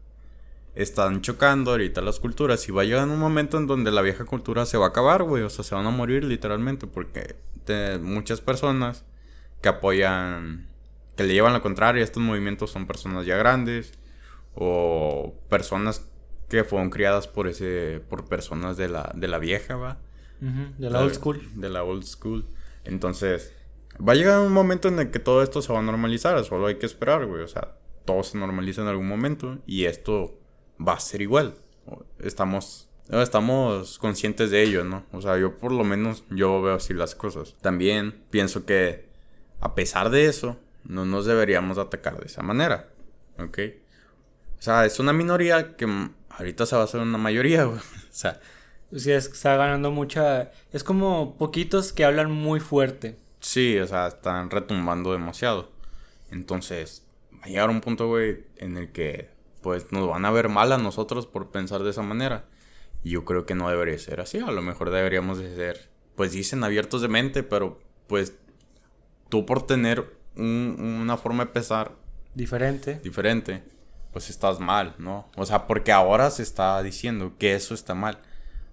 Están 0.75 1.21
chocando 1.21 1.73
ahorita 1.73 2.01
las 2.01 2.19
culturas 2.19 2.69
y 2.69 2.73
va 2.73 2.83
a 2.83 2.85
llegar 2.85 3.09
un 3.09 3.19
momento 3.19 3.59
en 3.59 3.67
donde 3.67 3.93
la 3.93 4.03
vieja 4.03 4.25
cultura 4.25 4.67
se 4.67 4.77
va 4.77 4.87
a 4.87 4.89
acabar, 4.89 5.23
güey. 5.23 5.43
O 5.43 5.51
sea, 5.51 5.65
se 5.65 5.75
van 5.75 5.87
a 5.87 5.91
morir 5.91 6.25
literalmente 6.25 6.87
porque 6.87 7.37
te, 7.65 7.99
muchas 7.99 8.41
personas 8.41 9.05
que 9.63 9.69
apoyan 9.69 10.69
que 11.17 11.25
le 11.25 11.35
llevan 11.35 11.53
lo 11.53 11.63
contrario. 11.63 12.03
Estos 12.03 12.23
movimientos 12.23 12.71
son 12.71 12.87
personas 12.87 13.25
ya 13.25 13.37
grandes 13.37 13.93
o 14.55 15.35
personas 15.49 16.09
que 16.49 16.65
fueron 16.65 16.91
criadas 16.91 17.29
por 17.29 17.49
ese 17.49 18.03
por 18.09 18.29
personas 18.29 18.77
de 18.77 18.89
la 18.89 19.13
de 19.15 19.29
la 19.29 19.39
vieja, 19.39 19.77
va. 19.77 19.99
De 20.41 20.91
la 20.91 21.01
old 21.01 21.15
school. 21.15 21.41
De 21.55 21.71
la 21.71 21.85
old 21.85 22.05
school. 22.05 22.45
Entonces, 22.85 23.53
va 23.97 24.13
a 24.13 24.17
llegar 24.17 24.41
un 24.41 24.53
momento 24.53 24.89
en 24.89 24.99
el 24.99 25.11
que 25.11 25.19
todo 25.19 25.43
esto 25.43 25.63
se 25.63 25.73
va 25.73 25.79
a 25.79 25.83
normalizar, 25.83 26.43
solo 26.45 26.67
hay 26.67 26.77
que 26.77 26.87
esperar, 26.87 27.27
güey, 27.27 27.43
o 27.43 27.49
sea, 27.49 27.77
todo 28.05 28.23
se 28.23 28.37
normaliza 28.39 28.83
en 28.83 28.89
algún 28.89 29.09
momento 29.09 29.59
y 29.67 29.85
esto 29.85 30.39
va 30.81 30.95
a 30.95 31.01
ser 31.01 31.23
igual. 31.23 31.55
Estamos 32.19 32.89
estamos 33.11 33.99
conscientes 33.99 34.51
de 34.51 34.63
ello, 34.63 34.85
¿no? 34.85 35.05
O 35.13 35.21
sea, 35.21 35.39
yo 35.39 35.57
por 35.59 35.73
lo 35.73 35.85
menos 35.85 36.25
yo 36.31 36.63
veo 36.63 36.75
así 36.75 36.95
las 36.95 37.15
cosas. 37.15 37.55
También 37.61 38.23
pienso 38.31 38.65
que 38.65 39.09
a 39.61 39.75
pesar 39.75 40.11
de 40.11 40.27
eso, 40.27 40.59
no 40.85 41.05
nos 41.05 41.27
deberíamos 41.27 41.79
atacar 41.79 42.19
de 42.19 42.27
esa 42.27 42.43
manera, 42.43 42.89
¿ok? 43.39 43.59
O 44.59 44.63
sea, 44.63 44.85
es 44.85 44.99
una 44.99 45.13
minoría 45.13 45.77
que 45.77 45.87
ahorita 46.31 46.67
se 46.67 46.77
va 46.77 46.83
a 46.83 46.85
hacer 46.85 47.01
una 47.01 47.19
mayoría, 47.19 47.65
güey. 47.65 47.79
O 47.79 47.83
sea... 48.11 48.41
Sí, 48.95 49.11
es, 49.11 49.27
está 49.27 49.57
ganando 49.57 49.91
mucha... 49.91 50.53
Es 50.73 50.85
como 50.85 51.37
poquitos 51.37 51.93
que 51.93 52.05
hablan 52.05 52.31
muy 52.31 52.61
fuerte. 52.61 53.17
Sí, 53.41 53.77
o 53.79 53.87
sea, 53.87 54.07
están 54.07 54.51
retumbando 54.51 55.13
demasiado. 55.13 55.73
Entonces, 56.31 57.05
va 57.35 57.41
a 57.43 57.49
llegar 57.49 57.71
un 57.71 57.81
punto, 57.81 58.07
güey, 58.07 58.45
en 58.57 58.77
el 58.77 58.93
que, 58.93 59.31
pues, 59.65 59.91
nos 59.93 60.07
van 60.07 60.27
a 60.27 60.31
ver 60.31 60.51
mal 60.51 60.73
a 60.73 60.79
nosotros 60.79 61.27
por 61.27 61.51
pensar 61.51 61.83
de 61.83 61.91
esa 61.91 62.03
manera. 62.03 62.45
Y 63.03 63.11
yo 63.11 63.25
creo 63.25 63.47
que 63.47 63.55
no 63.55 63.71
debería 63.71 63.99
ser 63.99 64.21
así. 64.21 64.39
A 64.39 64.51
lo 64.51 64.61
mejor 64.61 64.91
deberíamos 64.91 65.39
de 65.39 65.55
ser, 65.57 65.89
pues, 66.17 66.33
dicen 66.33 66.63
abiertos 66.63 67.01
de 67.01 67.09
mente, 67.09 67.43
pero, 67.43 67.81
pues, 68.07 68.35
tú 69.31 69.47
por 69.47 69.67
tener 69.67 70.19
una 70.37 71.17
forma 71.17 71.47
de 71.47 71.53
pensar 71.53 71.93
diferente. 72.35 73.01
diferente, 73.03 73.65
pues 74.13 74.29
estás 74.29 74.61
mal, 74.61 74.95
¿no? 74.99 75.31
O 75.37 75.47
sea, 75.47 75.67
porque 75.67 75.93
ahora 75.93 76.31
se 76.31 76.43
está 76.43 76.83
diciendo 76.83 77.33
que 77.39 77.55
eso 77.55 77.73
está 77.73 77.95
mal. 77.95 78.19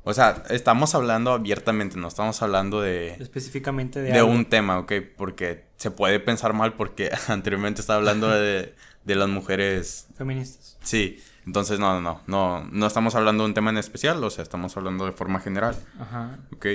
O 0.04 0.14
sea, 0.14 0.44
estamos 0.50 0.96
hablando 0.96 1.32
abiertamente, 1.32 1.98
no 1.98 2.08
estamos 2.08 2.42
hablando 2.42 2.82
de... 2.82 3.14
Específicamente 3.20 4.02
de... 4.02 4.12
De 4.12 4.24
un 4.24 4.46
tema, 4.46 4.80
¿ok? 4.80 4.94
Porque 5.16 5.66
se 5.78 5.92
puede 5.92 6.20
pensar 6.20 6.54
mal 6.54 6.74
porque 6.74 7.12
anteriormente 7.28 7.82
estaba 7.82 8.00
hablando 8.00 8.30
de, 8.30 8.74
de 9.04 9.16
las 9.16 9.30
mujeres... 9.30 10.08
Feministas. 10.16 10.78
Sí, 10.82 11.22
entonces 11.46 11.80
no, 11.80 12.02
no, 12.02 12.22
no, 12.26 12.62
no, 12.62 12.70
no 12.72 12.88
estamos 12.88 13.14
hablando 13.16 13.44
de 13.44 13.50
un 13.50 13.54
tema 13.54 13.70
en 13.70 13.78
especial, 13.78 14.24
o 14.24 14.30
sea, 14.30 14.42
estamos 14.44 14.76
hablando 14.76 15.06
de 15.06 15.12
forma 15.12 15.40
general. 15.40 15.76
Ajá. 16.00 16.40
¿Ok? 16.56 16.66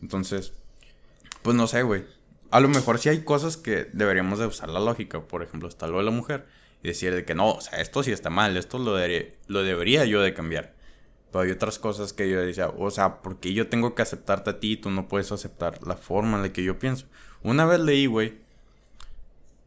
Entonces, 0.00 0.54
pues 1.42 1.54
no 1.54 1.66
sé, 1.66 1.82
güey 1.82 2.04
a 2.50 2.60
lo 2.60 2.68
mejor 2.68 2.98
sí 2.98 3.08
hay 3.08 3.20
cosas 3.22 3.56
que 3.56 3.88
deberíamos 3.92 4.38
de 4.38 4.46
usar 4.46 4.68
la 4.68 4.80
lógica. 4.80 5.20
Por 5.20 5.42
ejemplo, 5.42 5.68
está 5.68 5.86
lo 5.86 5.98
de 5.98 6.04
la 6.04 6.10
mujer. 6.10 6.46
Y 6.82 6.88
decir 6.88 7.14
de 7.14 7.24
que 7.24 7.34
no, 7.34 7.50
o 7.50 7.60
sea, 7.60 7.80
esto 7.80 8.02
sí 8.02 8.12
está 8.12 8.30
mal, 8.30 8.56
esto 8.56 8.78
lo, 8.78 8.96
lo 9.48 9.62
debería 9.62 10.04
yo 10.04 10.22
de 10.22 10.32
cambiar. 10.32 10.74
Pero 11.30 11.44
hay 11.44 11.50
otras 11.50 11.78
cosas 11.78 12.12
que 12.12 12.28
yo 12.28 12.40
decía, 12.40 12.68
o 12.68 12.90
sea, 12.90 13.20
porque 13.20 13.52
yo 13.52 13.68
tengo 13.68 13.94
que 13.94 14.02
aceptarte 14.02 14.50
a 14.50 14.60
ti 14.60 14.72
y 14.72 14.76
tú 14.76 14.90
no 14.90 15.08
puedes 15.08 15.30
aceptar 15.30 15.86
la 15.86 15.96
forma 15.96 16.36
en 16.36 16.42
la 16.42 16.52
que 16.52 16.62
yo 16.62 16.78
pienso. 16.78 17.06
Una 17.42 17.66
vez 17.66 17.80
leí, 17.80 18.06
güey, 18.06 18.38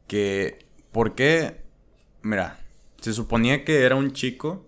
que, 0.08 0.65
¿por 0.91 1.13
qué? 1.13 1.62
Mira, 2.24 2.60
se 3.00 3.13
suponía 3.13 3.63
que 3.63 3.84
era 3.84 3.95
un 3.95 4.12
chico 4.12 4.65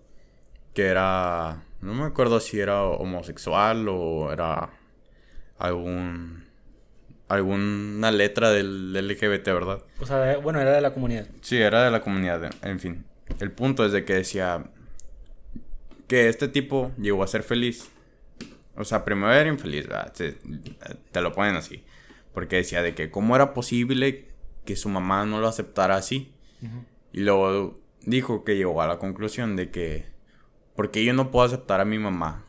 que 0.72 0.86
era, 0.86 1.62
no 1.80 1.94
me 1.94 2.04
acuerdo 2.04 2.40
si 2.40 2.60
era 2.60 2.84
homosexual 2.84 3.88
o 3.88 4.32
era 4.32 4.70
algún 5.58 6.44
alguna 7.28 8.10
letra 8.10 8.50
del 8.50 8.92
LGBT, 8.92 9.46
¿verdad? 9.46 9.82
O 10.00 10.06
sea, 10.06 10.38
bueno, 10.38 10.60
era 10.60 10.72
de 10.72 10.80
la 10.80 10.92
comunidad. 10.92 11.26
Sí, 11.40 11.56
era 11.56 11.84
de 11.84 11.90
la 11.90 12.00
comunidad, 12.00 12.50
en 12.62 12.80
fin. 12.80 13.04
El 13.40 13.50
punto 13.50 13.84
es 13.84 13.92
de 13.92 14.04
que 14.04 14.14
decía 14.14 14.64
que 16.06 16.28
este 16.28 16.48
tipo 16.48 16.92
llegó 16.98 17.22
a 17.22 17.28
ser 17.28 17.42
feliz. 17.42 17.90
O 18.76 18.84
sea, 18.84 19.04
primero 19.04 19.32
era 19.32 19.48
infeliz, 19.48 19.86
¿verdad? 19.86 20.12
Te, 20.12 21.20
lo 21.20 21.32
ponen 21.32 21.56
así. 21.56 21.84
Porque 22.32 22.56
decía 22.56 22.82
de 22.82 22.94
que 22.94 23.10
cómo 23.10 23.36
era 23.36 23.54
posible 23.54 24.28
que 24.64 24.76
su 24.76 24.88
mamá 24.88 25.24
no 25.26 25.40
lo 25.40 25.48
aceptara 25.48 25.96
así. 25.96 26.32
Y 27.12 27.20
luego 27.20 27.78
dijo 28.00 28.44
que 28.44 28.56
llegó 28.56 28.80
a 28.82 28.88
la 28.88 28.98
conclusión 28.98 29.54
de 29.56 29.70
que, 29.70 30.06
porque 30.74 31.04
yo 31.04 31.12
no 31.12 31.30
puedo 31.30 31.46
aceptar 31.46 31.80
a 31.80 31.84
mi 31.84 31.98
mamá? 31.98 32.46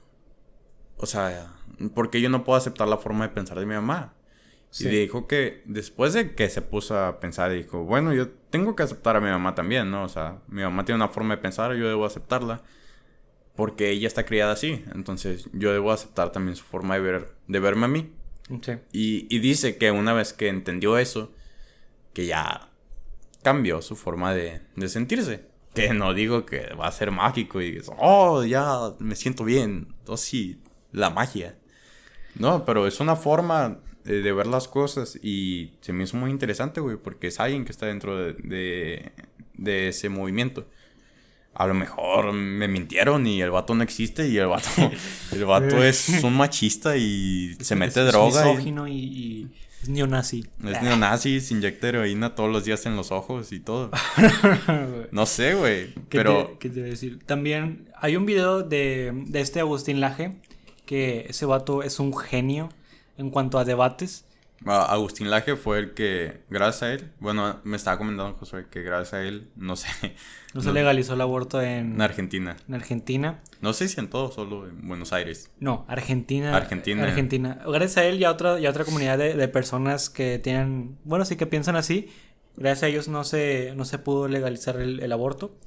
O 0.97 1.05
sea, 1.05 1.53
porque 1.93 2.21
yo 2.21 2.29
no 2.29 2.43
puedo 2.43 2.57
aceptar 2.57 2.87
la 2.87 2.97
forma 2.97 3.27
de 3.27 3.33
pensar 3.33 3.59
de 3.59 3.65
mi 3.65 3.75
mamá? 3.75 4.13
Y 4.79 4.87
dijo 4.87 5.25
que 5.27 5.61
después 5.65 6.13
de 6.13 6.35
que 6.35 6.49
se 6.49 6.61
puso 6.61 6.99
a 6.99 7.19
pensar, 7.19 7.51
dijo, 7.51 7.83
bueno, 7.83 8.13
yo 8.13 8.29
tengo 8.49 8.75
que 8.75 8.83
aceptar 8.83 9.15
a 9.15 9.21
mi 9.21 9.29
mamá 9.29 9.55
también, 9.55 9.89
¿no? 9.89 10.03
O 10.03 10.09
sea, 10.09 10.39
mi 10.47 10.63
mamá 10.63 10.83
tiene 10.83 10.97
una 10.97 11.07
forma 11.07 11.35
de 11.35 11.41
pensar, 11.41 11.73
yo 11.75 11.87
debo 11.87 12.05
aceptarla. 12.05 12.61
Porque 13.55 13.91
ella 13.91 14.07
está 14.07 14.25
criada 14.25 14.53
así. 14.53 14.83
Entonces, 14.93 15.49
yo 15.53 15.71
debo 15.71 15.91
aceptar 15.91 16.31
también 16.31 16.55
su 16.55 16.63
forma 16.63 16.95
de, 16.95 17.01
ver, 17.01 17.33
de 17.47 17.59
verme 17.59 17.85
a 17.85 17.89
mí. 17.89 18.11
Sí. 18.61 18.73
Y, 18.91 19.35
y 19.35 19.39
dice 19.39 19.77
que 19.77 19.91
una 19.91 20.13
vez 20.13 20.33
que 20.33 20.49
entendió 20.49 20.97
eso, 20.97 21.31
que 22.13 22.25
ya 22.25 22.69
cambió 23.45 23.81
su 23.83 23.95
forma 23.95 24.33
de, 24.33 24.61
de 24.75 24.89
sentirse. 24.89 25.45
Que 25.75 25.93
no 25.93 26.13
digo 26.13 26.45
que 26.45 26.73
va 26.73 26.87
a 26.87 26.91
ser 26.91 27.11
mágico 27.11 27.61
y 27.61 27.79
oh, 27.97 28.43
ya 28.43 28.93
me 28.99 29.15
siento 29.15 29.43
bien. 29.43 29.93
Oh, 30.07 30.17
sí, 30.17 30.61
la 30.91 31.09
magia. 31.09 31.57
No, 32.35 32.65
pero 32.65 32.87
es 32.87 32.99
una 32.99 33.15
forma 33.15 33.79
de, 34.03 34.33
ver 34.33 34.47
las 34.47 34.67
cosas 34.67 35.19
y 35.21 35.73
se 35.81 35.93
me 35.93 36.05
hizo 36.05 36.17
muy 36.17 36.31
interesante, 36.31 36.79
güey, 36.79 36.97
porque 36.97 37.27
es 37.27 37.39
alguien 37.39 37.65
que 37.65 37.71
está 37.71 37.85
dentro 37.87 38.17
de, 38.17 39.11
de, 39.53 39.87
ese 39.89 40.09
movimiento. 40.09 40.65
A 41.55 41.67
lo 41.67 41.73
mejor 41.73 42.33
me 42.33 42.67
mintieron 42.67 43.25
y 43.25 43.41
el 43.41 43.49
vato 43.49 43.73
no 43.73 43.83
existe 43.83 44.27
y 44.27 44.37
el 44.37 44.47
vato, 44.47 44.69
el 45.31 45.45
vato 45.45 45.83
es 45.83 46.23
un 46.23 46.35
machista 46.35 46.97
y 46.97 47.55
se 47.61 47.75
mete 47.75 48.01
droga. 48.01 48.41
Es 48.41 48.47
misógino 48.47 48.87
y, 48.87 49.47
es 49.81 49.89
neonazi. 49.89 50.45
Es 50.67 50.81
neonazi, 50.81 51.39
se 51.39 51.53
inyecta 51.53 51.87
heroína 51.87 52.35
todos 52.35 52.51
los 52.51 52.65
días 52.65 52.85
en 52.85 52.95
los 52.95 53.11
ojos 53.11 53.51
y 53.53 53.59
todo. 53.59 53.89
no 55.11 55.25
sé, 55.25 55.55
güey. 55.55 55.93
Pero. 56.09 56.57
¿Qué 56.59 56.69
te 56.69 56.81
voy 56.81 56.89
a 56.89 56.91
decir? 56.91 57.19
También 57.25 57.87
hay 57.95 58.17
un 58.17 58.25
video 58.25 58.61
de, 58.61 59.13
de 59.27 59.41
este 59.41 59.59
Agustín 59.61 60.01
Laje, 60.01 60.35
que 60.85 61.25
ese 61.29 61.45
vato 61.45 61.83
es 61.83 61.99
un 61.99 62.17
genio 62.17 62.69
en 63.17 63.29
cuanto 63.29 63.59
a 63.59 63.65
debates. 63.65 64.25
Agustín 64.65 65.29
Laje 65.29 65.55
fue 65.55 65.79
el 65.79 65.93
que, 65.93 66.41
gracias 66.49 66.83
a 66.83 66.93
él, 66.93 67.11
bueno, 67.19 67.59
me 67.63 67.77
estaba 67.77 67.97
comentando 67.97 68.33
José 68.37 68.65
que 68.69 68.81
gracias 68.81 69.13
a 69.13 69.21
él, 69.21 69.49
no 69.55 69.75
sé. 69.75 69.87
No 70.53 70.61
se 70.61 70.71
legalizó 70.71 71.15
el 71.15 71.21
aborto 71.21 71.61
en, 71.61 71.95
en 71.95 72.01
Argentina. 72.01 72.55
En 72.69 72.75
Argentina. 72.75 73.41
No 73.59 73.73
sé 73.73 73.89
si 73.89 73.99
en 73.99 74.09
todo, 74.09 74.31
solo 74.31 74.69
en 74.69 74.87
Buenos 74.87 75.11
Aires. 75.11 75.51
No, 75.59 75.83
Argentina. 75.89 76.55
Argentina. 76.55 77.03
Argentina. 77.03 77.61
Gracias 77.67 77.97
a 77.97 78.05
él 78.05 78.21
y 78.21 78.23
a 78.23 78.31
otra, 78.31 78.57
y 78.57 78.65
otra 78.65 78.85
comunidad 78.85 79.17
de, 79.17 79.33
de, 79.33 79.47
personas 79.49 80.09
que 80.09 80.39
tienen, 80.39 80.97
bueno, 81.03 81.25
sí 81.25 81.35
que 81.35 81.45
piensan 81.45 81.75
así. 81.75 82.07
Gracias 82.55 82.83
a 82.83 82.87
ellos 82.87 83.09
no 83.09 83.25
se, 83.25 83.73
no 83.75 83.83
se 83.83 83.99
pudo 83.99 84.29
legalizar 84.29 84.77
el, 84.77 85.01
el 85.01 85.11
aborto. 85.11 85.57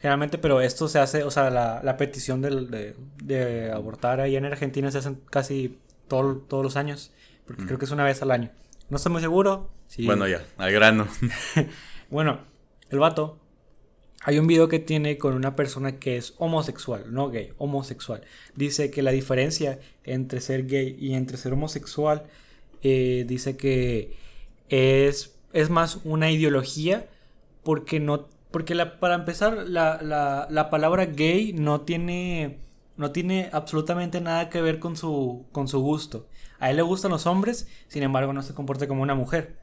Generalmente, 0.00 0.38
pero 0.38 0.60
esto 0.60 0.86
se 0.86 1.00
hace, 1.00 1.24
o 1.24 1.32
sea, 1.32 1.50
la, 1.50 1.80
la 1.82 1.96
petición 1.96 2.40
de, 2.40 2.94
de 3.24 3.72
abortar 3.72 4.20
ahí 4.20 4.36
en 4.36 4.44
Argentina 4.44 4.92
se 4.92 4.98
hace 4.98 5.14
casi 5.30 5.78
todos 6.08 6.62
los 6.62 6.76
años, 6.76 7.12
porque 7.46 7.64
creo 7.64 7.78
que 7.78 7.84
es 7.84 7.90
una 7.90 8.04
vez 8.04 8.22
al 8.22 8.30
año. 8.30 8.50
No 8.88 8.96
estoy 8.96 9.12
muy 9.12 9.20
seguro. 9.20 9.70
Bueno, 9.98 10.28
ya, 10.28 10.44
al 10.58 10.72
grano. 10.72 11.08
bueno, 12.10 12.40
el 12.90 12.98
vato. 12.98 13.38
Hay 14.22 14.38
un 14.38 14.46
video 14.48 14.68
que 14.68 14.80
tiene 14.80 15.18
con 15.18 15.34
una 15.34 15.54
persona 15.54 16.00
que 16.00 16.16
es 16.16 16.34
homosexual, 16.38 17.04
no 17.12 17.30
gay, 17.30 17.52
homosexual. 17.58 18.22
Dice 18.56 18.90
que 18.90 19.02
la 19.02 19.12
diferencia 19.12 19.78
entre 20.02 20.40
ser 20.40 20.66
gay 20.66 20.96
y 20.98 21.14
entre 21.14 21.36
ser 21.36 21.52
homosexual, 21.52 22.24
eh, 22.82 23.24
dice 23.28 23.56
que 23.56 24.16
es, 24.68 25.36
es 25.52 25.70
más 25.70 26.00
una 26.04 26.30
ideología 26.30 27.06
porque 27.62 28.00
no 28.00 28.28
porque 28.50 28.74
la, 28.74 28.98
para 28.98 29.16
empezar 29.16 29.68
la, 29.68 30.00
la, 30.02 30.46
la 30.50 30.70
palabra 30.70 31.06
gay 31.06 31.52
no 31.52 31.82
tiene 31.82 32.58
no 32.96 33.10
tiene 33.12 33.50
absolutamente 33.52 34.20
nada 34.20 34.48
que 34.48 34.60
ver 34.60 34.78
con 34.78 34.96
su, 34.96 35.46
con 35.52 35.68
su 35.68 35.80
gusto. 35.80 36.26
A 36.58 36.70
él 36.70 36.76
le 36.76 36.82
gustan 36.82 37.10
los 37.10 37.26
hombres, 37.26 37.68
sin 37.88 38.02
embargo 38.02 38.32
no 38.32 38.42
se 38.42 38.54
comporta 38.54 38.88
como 38.88 39.02
una 39.02 39.14
mujer. 39.14 39.58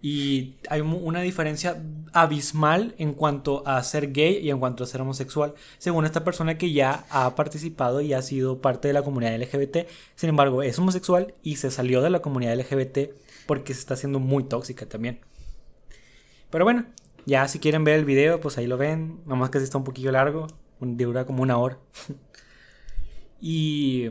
Y 0.00 0.56
hay 0.70 0.80
una 0.80 1.22
diferencia 1.22 1.82
abismal 2.12 2.94
en 2.98 3.14
cuanto 3.14 3.66
a 3.66 3.82
ser 3.82 4.12
gay 4.12 4.38
y 4.38 4.50
en 4.50 4.60
cuanto 4.60 4.84
a 4.84 4.86
ser 4.86 5.00
homosexual, 5.00 5.54
según 5.78 6.04
esta 6.04 6.22
persona 6.22 6.56
que 6.56 6.72
ya 6.72 7.04
ha 7.10 7.34
participado 7.34 8.00
y 8.00 8.12
ha 8.12 8.22
sido 8.22 8.60
parte 8.60 8.88
de 8.88 8.94
la 8.94 9.02
comunidad 9.02 9.36
LGBT. 9.36 9.88
Sin 10.14 10.28
embargo, 10.28 10.62
es 10.62 10.78
homosexual 10.78 11.34
y 11.42 11.56
se 11.56 11.72
salió 11.72 12.00
de 12.00 12.10
la 12.10 12.20
comunidad 12.20 12.56
LGBT 12.56 13.10
porque 13.46 13.74
se 13.74 13.80
está 13.80 13.94
haciendo 13.94 14.20
muy 14.20 14.44
tóxica 14.44 14.86
también. 14.86 15.20
Pero 16.50 16.64
bueno, 16.64 16.86
ya 17.26 17.48
si 17.48 17.58
quieren 17.58 17.82
ver 17.82 17.98
el 17.98 18.04
video, 18.04 18.40
pues 18.40 18.56
ahí 18.56 18.66
lo 18.66 18.76
ven. 18.76 19.20
Nada 19.24 19.36
más 19.36 19.50
que 19.50 19.58
si 19.58 19.64
está 19.64 19.78
un 19.78 19.84
poquillo 19.84 20.12
largo, 20.12 20.46
dura 20.80 21.26
como 21.26 21.42
una 21.42 21.58
hora. 21.58 21.78
Y, 23.40 24.10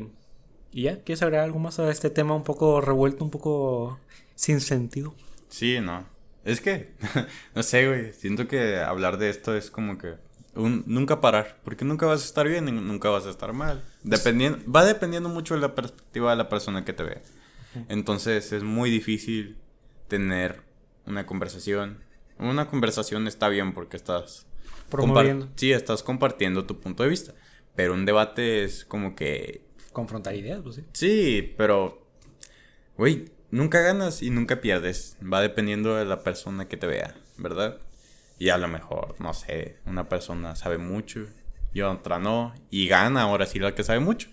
y 0.72 0.84
ya, 0.84 1.02
¿quieres 1.04 1.22
agregar 1.22 1.46
algo 1.46 1.60
más 1.60 1.80
a 1.80 1.90
este 1.90 2.10
tema 2.10 2.36
un 2.36 2.44
poco 2.44 2.82
revuelto, 2.82 3.24
un 3.24 3.32
poco 3.32 4.00
sin 4.36 4.62
sentido? 4.62 5.14
Sí, 5.50 5.80
no. 5.82 6.06
Es 6.44 6.62
que, 6.62 6.94
no 7.56 7.64
sé, 7.64 7.88
güey. 7.88 8.14
Siento 8.14 8.48
que 8.48 8.78
hablar 8.78 9.18
de 9.18 9.30
esto 9.30 9.56
es 9.56 9.70
como 9.70 9.98
que 9.98 10.16
un, 10.56 10.84
nunca 10.88 11.22
parar. 11.22 11.60
Porque 11.64 11.86
nunca 11.86 12.06
vas 12.06 12.22
a 12.22 12.26
estar 12.26 12.48
bien 12.48 12.68
y 12.68 12.72
nunca 12.72 13.10
vas 13.10 13.26
a 13.26 13.30
estar 13.30 13.54
mal. 13.54 13.84
Dependiendo, 14.04 14.60
va 14.72 14.86
dependiendo 14.86 15.30
mucho 15.30 15.56
de 15.56 15.62
la 15.62 15.76
perspectiva 15.76 16.32
de 16.32 16.38
la 16.38 16.50
persona 16.50 16.86
que 16.86 16.94
te 16.94 17.04
ve. 17.04 17.22
Entonces 17.90 18.54
es 18.54 18.64
muy 18.64 18.90
difícil 18.90 19.58
tener 20.08 20.62
una 21.06 21.26
conversación. 21.26 22.00
Una 22.40 22.68
conversación 22.68 23.28
está 23.28 23.50
bien 23.50 23.74
porque 23.74 23.98
estás 23.98 24.46
promoviendo. 24.90 25.50
Sí, 25.56 25.72
estás 25.72 26.02
compartiendo 26.02 26.66
tu 26.66 26.80
punto 26.80 27.04
de 27.04 27.10
vista. 27.10 27.34
Pero 27.78 27.94
un 27.94 28.08
debate 28.08 28.64
es 28.64 28.86
como 28.86 29.16
que... 29.16 29.62
Confrontar 29.94 30.36
ideas, 30.36 30.62
pues 30.64 30.78
sí. 30.78 30.84
Sí, 30.94 31.54
pero... 31.58 32.04
Güey, 32.98 33.26
nunca 33.52 33.82
ganas 33.82 34.24
y 34.24 34.32
nunca 34.32 34.62
pierdes. 34.62 35.16
Va 35.22 35.42
dependiendo 35.42 35.96
de 35.96 36.04
la 36.04 36.24
persona 36.24 36.68
que 36.68 36.76
te 36.76 36.88
vea, 36.88 37.16
¿verdad? 37.38 37.78
Y 38.40 38.50
a 38.50 38.58
lo 38.58 38.68
mejor, 38.68 39.14
no 39.20 39.32
sé, 39.36 39.78
una 39.86 40.10
persona 40.10 40.56
sabe 40.56 40.80
mucho 40.80 41.28
y 41.72 41.82
otra 41.82 42.18
no. 42.18 42.56
Y 42.72 42.88
gana 42.88 43.22
ahora 43.22 43.46
sí 43.46 43.60
la 43.60 43.76
que 43.76 43.84
sabe 43.84 44.00
mucho. 44.00 44.28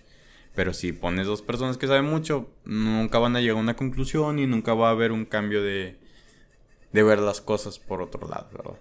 Pero 0.54 0.72
si 0.72 0.94
pones 0.94 1.26
dos 1.26 1.42
personas 1.42 1.76
que 1.76 1.87
saben 1.87 2.07
mucho, 2.07 2.48
nunca 2.64 3.18
van 3.18 3.37
a 3.37 3.42
llegar 3.42 3.59
a 3.59 3.61
una 3.61 3.76
conclusión 3.76 4.38
y 4.38 4.46
nunca 4.46 4.72
va 4.72 4.88
a 4.88 4.92
haber 4.92 5.12
un 5.12 5.26
cambio 5.26 5.62
de, 5.62 5.98
de 6.92 7.02
ver 7.02 7.18
las 7.18 7.42
cosas 7.42 7.78
por 7.78 8.00
otro 8.00 8.26
lado, 8.26 8.48
¿verdad? 8.54 8.80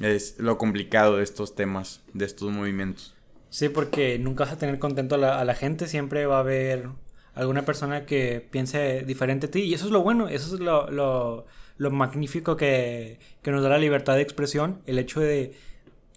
Es 0.00 0.38
lo 0.38 0.56
complicado 0.56 1.18
de 1.18 1.22
estos 1.22 1.54
temas, 1.54 2.00
de 2.14 2.24
estos 2.24 2.50
movimientos. 2.50 3.14
Sí, 3.50 3.68
porque 3.68 4.18
nunca 4.18 4.44
vas 4.44 4.52
a 4.52 4.58
tener 4.58 4.78
contento 4.78 5.16
a 5.16 5.18
la, 5.18 5.40
a 5.40 5.44
la 5.44 5.54
gente, 5.54 5.88
siempre 5.88 6.24
va 6.26 6.36
a 6.36 6.40
haber 6.40 6.88
alguna 7.34 7.64
persona 7.64 8.06
que 8.06 8.46
piense 8.50 9.02
diferente 9.04 9.46
a 9.46 9.50
ti 9.50 9.60
y 9.62 9.74
eso 9.74 9.86
es 9.86 9.92
lo 9.92 10.02
bueno, 10.02 10.28
eso 10.28 10.54
es 10.54 10.60
lo, 10.60 10.90
lo, 10.90 11.46
lo 11.76 11.90
magnífico 11.90 12.56
que, 12.56 13.18
que 13.42 13.50
nos 13.50 13.62
da 13.62 13.68
la 13.68 13.78
libertad 13.78 14.14
de 14.14 14.22
expresión, 14.22 14.82
el 14.86 14.98
hecho 14.98 15.20
de 15.20 15.54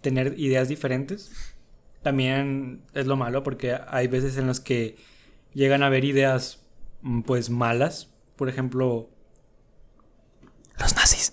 tener 0.00 0.38
ideas 0.38 0.68
diferentes. 0.68 1.54
También 2.02 2.82
es 2.92 3.06
lo 3.06 3.16
malo 3.16 3.42
porque 3.42 3.78
hay 3.88 4.06
veces 4.06 4.36
en 4.36 4.46
las 4.46 4.60
que 4.60 4.96
llegan 5.54 5.82
a 5.82 5.86
haber 5.86 6.04
ideas 6.04 6.60
mm, 7.02 7.22
pues 7.22 7.50
malas, 7.50 8.10
por 8.36 8.48
ejemplo, 8.48 9.08
los 10.78 10.94
nazis. 10.94 11.32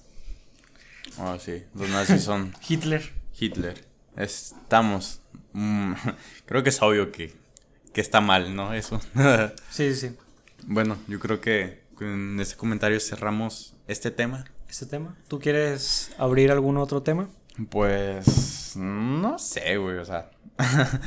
Ah, 1.18 1.38
sí, 1.40 1.64
los 1.76 1.90
nazis 1.90 2.24
son 2.24 2.54
Hitler. 2.68 3.12
Hitler. 3.38 3.91
Estamos. 4.18 5.22
mm, 5.54 5.94
creo 6.46 6.64
que 6.64 6.70
es 6.70 6.82
obvio 6.82 7.12
que, 7.12 7.34
que 7.94 8.02
está 8.02 8.22
mal, 8.22 8.56
¿no? 8.56 8.74
Eso. 8.74 9.00
Sí, 9.70 9.96
sí, 9.96 10.16
bueno, 10.68 10.98
yo 11.08 11.20
creo 11.20 11.42
que 11.42 11.82
con 11.96 12.40
ese 12.40 12.56
comentario 12.56 13.00
cerramos 13.00 13.76
este 13.88 14.12
tema. 14.12 14.46
Este 14.70 14.86
tema. 14.86 15.18
¿Tú 15.28 15.40
quieres 15.40 16.12
abrir 16.18 16.52
algún 16.52 16.78
otro 16.78 17.02
tema? 17.02 17.30
Pues. 17.70 18.76
No 18.76 19.38
sé, 19.40 19.78
güey, 19.78 19.98
o 19.98 20.06
sea. 20.06 20.32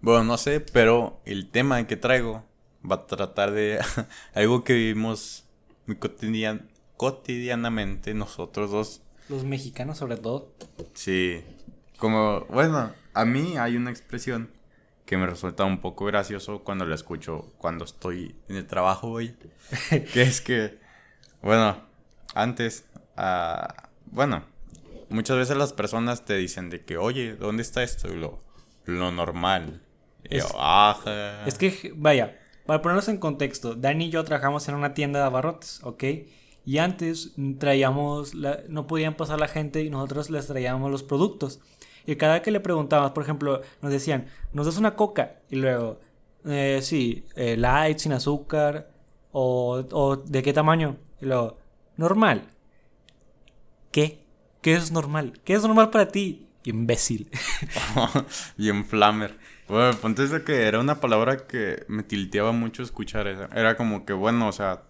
bueno, 0.00 0.24
no 0.24 0.36
sé, 0.38 0.60
pero 0.60 1.20
el 1.24 1.48
tema 1.50 1.86
que 1.86 1.96
traigo 1.96 2.44
va 2.88 2.96
a 2.96 3.06
tratar 3.06 3.52
de 3.52 3.78
algo 4.34 4.64
que 4.64 4.74
vivimos 4.74 5.44
muy 5.86 5.96
cotidian 5.96 6.68
cotidianamente 6.96 8.14
nosotros 8.14 8.70
dos. 8.70 9.02
Los 9.28 9.44
mexicanos 9.44 9.98
sobre 9.98 10.16
todo. 10.16 10.52
Sí. 10.94 11.42
Como, 12.02 12.40
bueno, 12.48 12.90
a 13.14 13.24
mí 13.24 13.56
hay 13.58 13.76
una 13.76 13.92
expresión 13.92 14.50
que 15.06 15.16
me 15.16 15.24
resulta 15.24 15.62
un 15.64 15.80
poco 15.80 16.04
gracioso 16.04 16.64
cuando 16.64 16.84
la 16.84 16.96
escucho 16.96 17.52
cuando 17.58 17.84
estoy 17.84 18.34
en 18.48 18.56
el 18.56 18.66
trabajo, 18.66 19.10
güey. 19.10 19.36
que 20.12 20.22
es 20.22 20.40
que, 20.40 20.80
bueno, 21.42 21.76
antes, 22.34 22.86
ah, 23.16 23.88
bueno, 24.06 24.42
muchas 25.10 25.36
veces 25.36 25.56
las 25.56 25.72
personas 25.72 26.24
te 26.24 26.34
dicen 26.36 26.70
de 26.70 26.84
que, 26.84 26.96
oye, 26.96 27.36
¿dónde 27.36 27.62
está 27.62 27.84
esto? 27.84 28.12
Y 28.12 28.16
lo, 28.16 28.40
lo 28.86 29.12
normal. 29.12 29.80
Y 30.28 30.38
yo, 30.38 30.44
Es- 30.46 30.52
ajá. 30.58 31.46
Es 31.46 31.56
que, 31.56 31.92
vaya, 31.94 32.36
para 32.66 32.82
ponernos 32.82 33.06
en 33.06 33.18
contexto, 33.18 33.76
Dani 33.76 34.06
y 34.06 34.10
yo 34.10 34.24
trabajamos 34.24 34.66
en 34.66 34.74
una 34.74 34.92
tienda 34.92 35.20
de 35.20 35.26
abarrotes, 35.26 35.78
¿ok? 35.84 36.02
Y 36.66 36.78
antes 36.78 37.34
traíamos, 37.60 38.34
la- 38.34 38.58
no 38.68 38.88
podían 38.88 39.14
pasar 39.14 39.38
la 39.38 39.46
gente 39.46 39.84
y 39.84 39.90
nosotros 39.90 40.30
les 40.30 40.48
traíamos 40.48 40.90
los 40.90 41.04
productos. 41.04 41.60
Y 42.06 42.16
cada 42.16 42.42
que 42.42 42.50
le 42.50 42.60
preguntábamos, 42.60 43.12
por 43.12 43.22
ejemplo, 43.22 43.60
nos 43.80 43.92
decían, 43.92 44.26
¿nos 44.52 44.66
das 44.66 44.76
una 44.76 44.94
coca? 44.94 45.36
Y 45.50 45.56
luego, 45.56 46.00
eh, 46.44 46.80
sí, 46.82 47.24
eh, 47.36 47.56
light, 47.56 47.98
sin 47.98 48.12
azúcar, 48.12 48.90
o, 49.32 50.22
¿de 50.26 50.42
qué 50.42 50.52
tamaño? 50.52 50.96
Y 51.20 51.26
luego, 51.26 51.58
normal. 51.96 52.48
¿Qué? 53.90 54.24
¿Qué 54.60 54.74
es 54.74 54.92
normal? 54.92 55.40
¿Qué 55.44 55.54
es 55.54 55.62
normal 55.62 55.90
para 55.90 56.08
ti? 56.08 56.46
Imbécil. 56.64 57.30
Bien 58.56 58.84
flamer. 58.84 59.36
Bueno, 59.68 59.92
de 60.14 60.44
que 60.44 60.66
era 60.66 60.80
una 60.80 61.00
palabra 61.00 61.46
que 61.46 61.84
me 61.88 62.02
tilteaba 62.02 62.52
mucho 62.52 62.82
escuchar 62.82 63.26
esa. 63.26 63.48
Era 63.54 63.76
como 63.76 64.04
que, 64.04 64.12
bueno, 64.12 64.48
o 64.48 64.52
sea, 64.52 64.82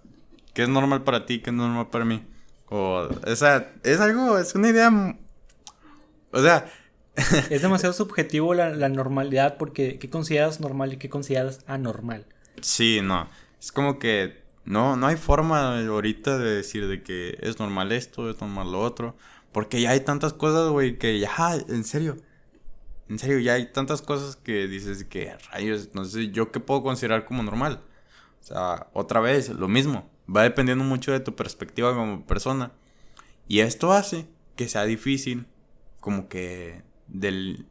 ¿qué 0.55 0.65
es 0.65 0.69
normal 0.69 1.03
para 1.05 1.25
ti? 1.25 1.41
¿Qué 1.41 1.51
es 1.51 1.57
normal 1.57 1.89
para 1.89 2.05
mí? 2.05 2.27
O, 2.69 3.09
o 3.27 3.37
sea, 3.37 3.73
es 3.85 4.01
algo, 4.01 4.39
es 4.39 4.55
una 4.55 4.69
idea... 4.69 4.91
O 6.33 6.41
sea, 6.41 6.67
Es 7.51 7.63
demasiado 7.63 7.93
subjetivo 7.93 8.55
la, 8.55 8.71
la 8.71 8.89
normalidad 8.89 9.59
porque 9.59 9.99
¿qué 9.99 10.09
consideras 10.09 10.61
normal 10.61 10.95
y 10.95 10.97
qué 10.97 11.09
consideras 11.09 11.61
anormal? 11.67 12.27
sí, 12.61 13.01
no. 13.03 13.29
Es 13.61 13.71
como 13.71 13.99
que 13.99 14.43
no, 14.65 14.97
no 14.97 15.07
hay 15.07 15.17
forma 15.17 15.79
ahorita 15.87 16.39
de 16.39 16.51
decir 16.57 16.89
de 16.89 17.03
que 17.03 17.39
es 17.41 17.59
normal 17.59 17.93
esto, 17.93 18.31
es 18.31 18.41
normal 18.41 18.73
lo 18.73 18.81
otro. 18.81 19.17
Porque 19.53 19.81
ya 19.81 19.91
hay 19.91 20.01
tantas 20.01 20.33
cosas, 20.33 20.71
güey, 20.71 20.99
que 20.99 21.19
ya, 21.19 21.31
en 21.69 21.85
serio. 21.85 22.17
En 23.09 23.19
serio, 23.19 23.39
ya 23.41 23.55
hay 23.55 23.71
tantas 23.73 24.01
cosas 24.01 24.37
que 24.37 24.67
dices 24.67 25.05
que 25.05 25.37
rayos, 25.53 25.91
no 25.95 26.05
sé, 26.05 26.31
yo 26.31 26.51
qué 26.51 26.61
puedo 26.61 26.83
considerar 26.83 27.25
como 27.25 27.43
normal. 27.43 27.83
O 28.41 28.45
sea, 28.45 28.89
otra 28.95 29.21
vez, 29.21 29.51
lo 29.51 29.69
mismo. 29.69 30.09
Va 30.35 30.43
dependiendo 30.45 30.85
mucho 30.85 31.13
de 31.13 31.21
tu 31.21 31.35
perspectiva 31.37 31.95
como 31.95 32.25
persona. 32.27 32.73
Y 33.49 33.61
esto 33.61 33.93
hace 33.93 34.27
que 34.57 34.69
sea 34.69 34.85
difícil, 34.85 35.47
como 36.01 36.29
que 36.29 36.83
del. 37.13 37.67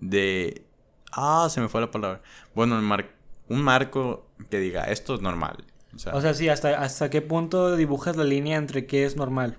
de. 0.00 0.66
Ah, 1.12 1.48
se 1.50 1.60
me 1.60 1.68
fue 1.68 1.80
la 1.80 1.90
palabra. 1.90 2.22
Bueno, 2.54 2.76
el 2.76 2.82
mar- 2.82 3.14
un 3.48 3.62
marco 3.62 4.26
que 4.50 4.58
diga 4.58 4.84
esto 4.84 5.14
es 5.14 5.20
normal. 5.20 5.64
O 5.94 5.98
sea, 5.98 6.14
O 6.14 6.20
sea, 6.20 6.34
sí, 6.34 6.48
hasta, 6.48 6.80
hasta 6.82 7.08
qué 7.10 7.22
punto 7.22 7.76
dibujas 7.76 8.16
la 8.16 8.24
línea 8.24 8.56
entre 8.58 8.86
qué 8.86 9.04
es 9.04 9.16
normal. 9.16 9.58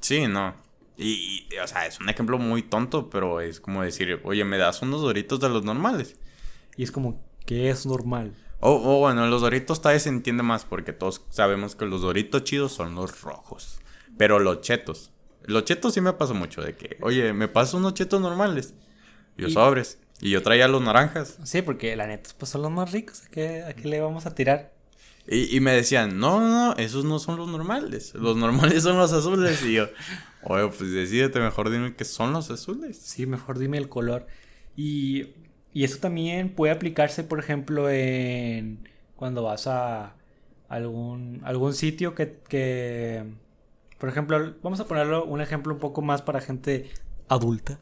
sí, 0.00 0.26
no. 0.26 0.54
Y, 0.96 1.46
y, 1.52 1.58
o 1.58 1.66
sea, 1.68 1.86
es 1.86 2.00
un 2.00 2.08
ejemplo 2.08 2.38
muy 2.38 2.62
tonto, 2.62 3.08
pero 3.10 3.40
es 3.40 3.60
como 3.60 3.82
decir, 3.82 4.20
oye, 4.24 4.44
me 4.44 4.58
das 4.58 4.82
unos 4.82 5.00
doritos 5.02 5.38
de 5.38 5.48
los 5.48 5.62
normales. 5.64 6.16
Y 6.76 6.82
es 6.82 6.90
como, 6.90 7.22
¿qué 7.46 7.70
es 7.70 7.86
normal? 7.86 8.34
O 8.60 8.72
o 8.72 8.98
bueno, 9.00 9.26
los 9.28 9.42
doritos 9.42 9.80
tal 9.80 9.92
vez 9.92 10.02
se 10.04 10.08
entiende 10.08 10.42
más 10.42 10.64
porque 10.64 10.92
todos 10.92 11.24
sabemos 11.30 11.76
que 11.76 11.84
los 11.86 12.00
doritos 12.02 12.42
chidos 12.44 12.72
son 12.72 12.96
los 12.96 13.20
rojos. 13.22 13.78
Pero 14.16 14.40
los 14.40 14.60
chetos. 14.62 15.12
Los 15.48 15.64
chetos 15.64 15.94
sí 15.94 16.00
me 16.00 16.12
pasa 16.12 16.34
mucho 16.34 16.62
de 16.62 16.76
que, 16.76 16.96
oye, 17.00 17.32
me 17.32 17.48
paso 17.48 17.76
unos 17.76 17.94
chetos 17.94 18.20
normales. 18.20 18.74
Y 19.36 19.42
Yo 19.42 19.48
Y- 19.48 19.52
sobres. 19.52 19.98
Y 20.20 20.30
yo 20.30 20.42
traía 20.42 20.66
los 20.66 20.82
naranjas. 20.82 21.38
Sí, 21.44 21.62
porque 21.62 21.94
la 21.94 22.06
neta, 22.08 22.30
pues 22.36 22.50
son 22.50 22.62
los 22.62 22.72
más 22.72 22.90
ricos. 22.92 23.22
¿A 23.24 23.28
qué, 23.30 23.62
a 23.62 23.72
qué 23.72 23.86
le 23.88 24.00
vamos 24.00 24.26
a 24.26 24.34
tirar? 24.34 24.72
Y, 25.28 25.54
y 25.56 25.60
me 25.60 25.72
decían, 25.72 26.18
no, 26.18 26.40
no, 26.40 26.48
no, 26.48 26.76
esos 26.76 27.04
no 27.04 27.18
son 27.20 27.36
los 27.36 27.46
normales. 27.48 28.14
Los 28.14 28.36
normales 28.36 28.82
son 28.82 28.96
los 28.98 29.12
azules. 29.12 29.62
Y 29.64 29.74
yo, 29.74 29.88
oye, 30.42 30.66
pues 30.76 30.90
decídete, 30.90 31.38
mejor 31.38 31.70
dime 31.70 31.94
que 31.94 32.04
son 32.04 32.32
los 32.32 32.50
azules. 32.50 32.98
Sí, 32.98 33.26
mejor 33.26 33.58
dime 33.60 33.78
el 33.78 33.88
color. 33.88 34.26
Y, 34.76 35.28
y 35.72 35.84
eso 35.84 35.98
también 35.98 36.48
puede 36.54 36.72
aplicarse, 36.72 37.22
por 37.22 37.38
ejemplo, 37.38 37.88
en 37.88 38.88
cuando 39.14 39.44
vas 39.44 39.66
a 39.68 40.14
algún, 40.68 41.40
algún 41.44 41.74
sitio 41.74 42.14
que, 42.16 42.38
que, 42.48 43.22
por 43.98 44.08
ejemplo, 44.08 44.54
vamos 44.62 44.80
a 44.80 44.86
ponerlo 44.86 45.24
un 45.24 45.40
ejemplo 45.40 45.74
un 45.74 45.80
poco 45.80 46.02
más 46.02 46.22
para 46.22 46.40
gente 46.40 46.90
adulta, 47.28 47.80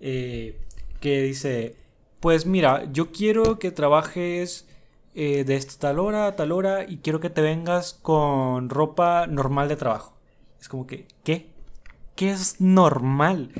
eh, 0.00 0.58
que 1.00 1.22
dice, 1.22 1.76
pues 2.20 2.46
mira, 2.46 2.90
yo 2.92 3.12
quiero 3.12 3.58
que 3.58 3.70
trabajes 3.70 4.66
eh, 5.14 5.44
de 5.44 5.56
esta 5.56 5.88
tal 5.88 5.98
hora 5.98 6.26
a 6.26 6.36
tal 6.36 6.52
hora 6.52 6.84
y 6.88 6.98
quiero 6.98 7.20
que 7.20 7.30
te 7.30 7.42
vengas 7.42 7.98
con 8.00 8.70
ropa 8.70 9.26
normal 9.26 9.68
de 9.68 9.76
trabajo. 9.76 10.16
Es 10.60 10.68
como 10.68 10.86
que, 10.86 11.06
¿qué? 11.24 11.50
¿Qué 12.16 12.30
es 12.30 12.60
normal? 12.60 13.52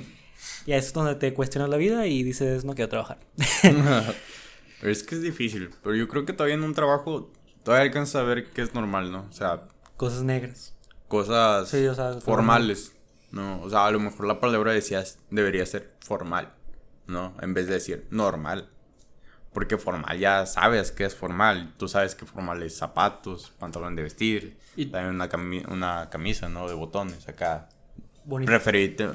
Y 0.66 0.72
ahí 0.72 0.78
es 0.78 0.92
donde 0.92 1.14
te 1.14 1.34
cuestionas 1.34 1.68
la 1.68 1.76
vida 1.76 2.06
y 2.06 2.22
dices, 2.22 2.64
no 2.64 2.74
quiero 2.74 2.88
trabajar. 2.88 3.18
Pero 3.62 4.92
es 4.92 5.02
que 5.02 5.14
es 5.14 5.22
difícil. 5.22 5.70
Pero 5.82 5.94
yo 5.94 6.08
creo 6.08 6.24
que 6.24 6.32
todavía 6.32 6.54
en 6.54 6.64
un 6.64 6.74
trabajo, 6.74 7.30
todavía 7.62 7.84
alcanzas 7.84 8.16
a 8.16 8.22
ver 8.24 8.50
qué 8.50 8.62
es 8.62 8.74
normal, 8.74 9.12
¿no? 9.12 9.26
O 9.28 9.32
sea, 9.32 9.64
Cosas 9.96 10.22
negras. 10.22 10.74
Cosas 11.12 11.68
Sí, 11.68 11.86
o 11.86 11.94
sea, 11.94 12.14
formales. 12.20 12.92
No, 13.30 13.60
o 13.62 13.68
sea, 13.70 13.86
a 13.86 13.90
lo 13.90 14.00
mejor 14.00 14.26
la 14.26 14.40
palabra 14.40 14.72
decías 14.72 15.18
debería 15.30 15.64
ser 15.66 15.92
formal, 16.00 16.48
¿no? 17.06 17.34
En 17.42 17.52
vez 17.54 17.66
de 17.66 17.74
decir 17.74 18.06
normal. 18.10 18.68
Porque 19.52 19.76
formal 19.76 20.18
ya 20.18 20.46
sabes 20.46 20.92
que 20.92 21.04
es 21.04 21.14
formal. 21.14 21.74
Tú 21.76 21.86
sabes 21.86 22.14
que 22.14 22.24
formal 22.24 22.62
es 22.62 22.74
zapatos, 22.76 23.52
pantalón 23.58 23.94
de 23.96 24.02
vestir, 24.02 24.56
Y- 24.76 24.86
también 24.86 25.14
una, 25.14 25.28
cami- 25.28 25.66
una 25.70 26.08
camisa, 26.10 26.48
¿no? 26.48 26.66
De 26.68 26.74
botones 26.74 27.28
acá. 27.28 27.68
Bonito. 28.24 28.48
Preferite, 28.50 29.10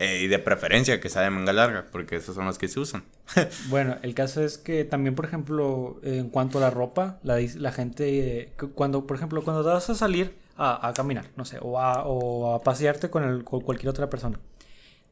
eh, 0.00 0.22
y 0.22 0.26
de 0.26 0.38
preferencia 0.40 1.00
que 1.00 1.08
sea 1.08 1.22
de 1.22 1.30
manga 1.30 1.52
larga, 1.52 1.86
porque 1.92 2.16
esas 2.16 2.34
son 2.34 2.46
las 2.46 2.58
que 2.58 2.66
se 2.68 2.80
usan. 2.80 3.04
Bueno, 3.68 3.96
el 4.02 4.14
caso 4.14 4.42
es 4.42 4.58
que 4.58 4.84
también, 4.84 5.14
por 5.14 5.24
ejemplo, 5.24 6.00
en 6.02 6.30
cuanto 6.30 6.58
a 6.58 6.60
la 6.62 6.70
ropa, 6.70 7.18
la, 7.22 7.70
gente, 7.72 8.40
eh, 8.40 8.52
cu- 8.58 8.72
cuando, 8.72 9.06
por 9.06 9.16
ejemplo, 9.16 9.42
cuando 9.44 9.62
vas 9.62 9.88
a 9.90 9.94
salir 9.94 10.34
a, 10.56 10.92
caminar, 10.94 11.30
no 11.36 11.44
sé, 11.44 11.58
o 11.60 11.78
a, 11.78 12.62
pasearte 12.62 13.10
con, 13.10 13.42
cualquier 13.42 13.90
otra 13.90 14.08
persona, 14.08 14.40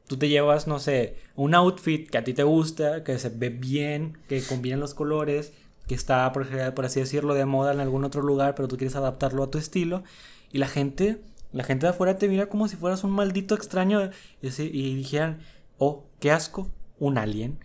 tú 0.07 0.17
te 0.17 0.29
llevas, 0.29 0.67
no 0.67 0.79
sé, 0.79 1.17
un 1.35 1.55
outfit 1.55 2.09
que 2.09 2.19
a 2.19 2.25
ti 2.25 2.35
te 2.35 2.43
gusta, 2.43 3.05
que 3.05 3.19
se 3.19 3.29
ve 3.29 3.51
bien, 3.51 4.19
que 4.29 4.43
combina 4.43 4.77
los 4.77 4.95
colores, 4.95 5.53
que 5.87 5.95
está, 5.95 6.33
por, 6.33 6.47
por 6.75 6.85
así 6.87 7.01
decirlo, 7.01 7.35
de 7.35 7.45
moda 7.45 7.73
en 7.73 7.81
algún 7.81 8.05
otro 8.05 8.23
lugar, 8.23 8.55
pero 8.55 8.69
tú 8.69 8.77
quieres 8.77 8.97
adaptarlo 8.97 9.43
a 9.43 9.51
tu 9.51 9.59
estilo, 9.59 10.03
y 10.51 10.59
la 10.59 10.69
gente, 10.69 11.21
la 11.53 11.65
gente 11.65 11.87
de 11.87 11.91
afuera 11.91 12.19
te 12.19 12.29
mira 12.29 12.47
como 12.47 12.69
si 12.69 12.77
fueras 12.77 13.05
un 13.05 13.11
maldito 13.11 13.55
extraño 13.55 14.11
y, 14.41 14.49
y 14.63 14.95
dijeran, 14.95 15.41
oh, 15.79 16.07
qué 16.21 16.31
asco, 16.31 16.71
un 16.99 17.19
alien. 17.19 17.59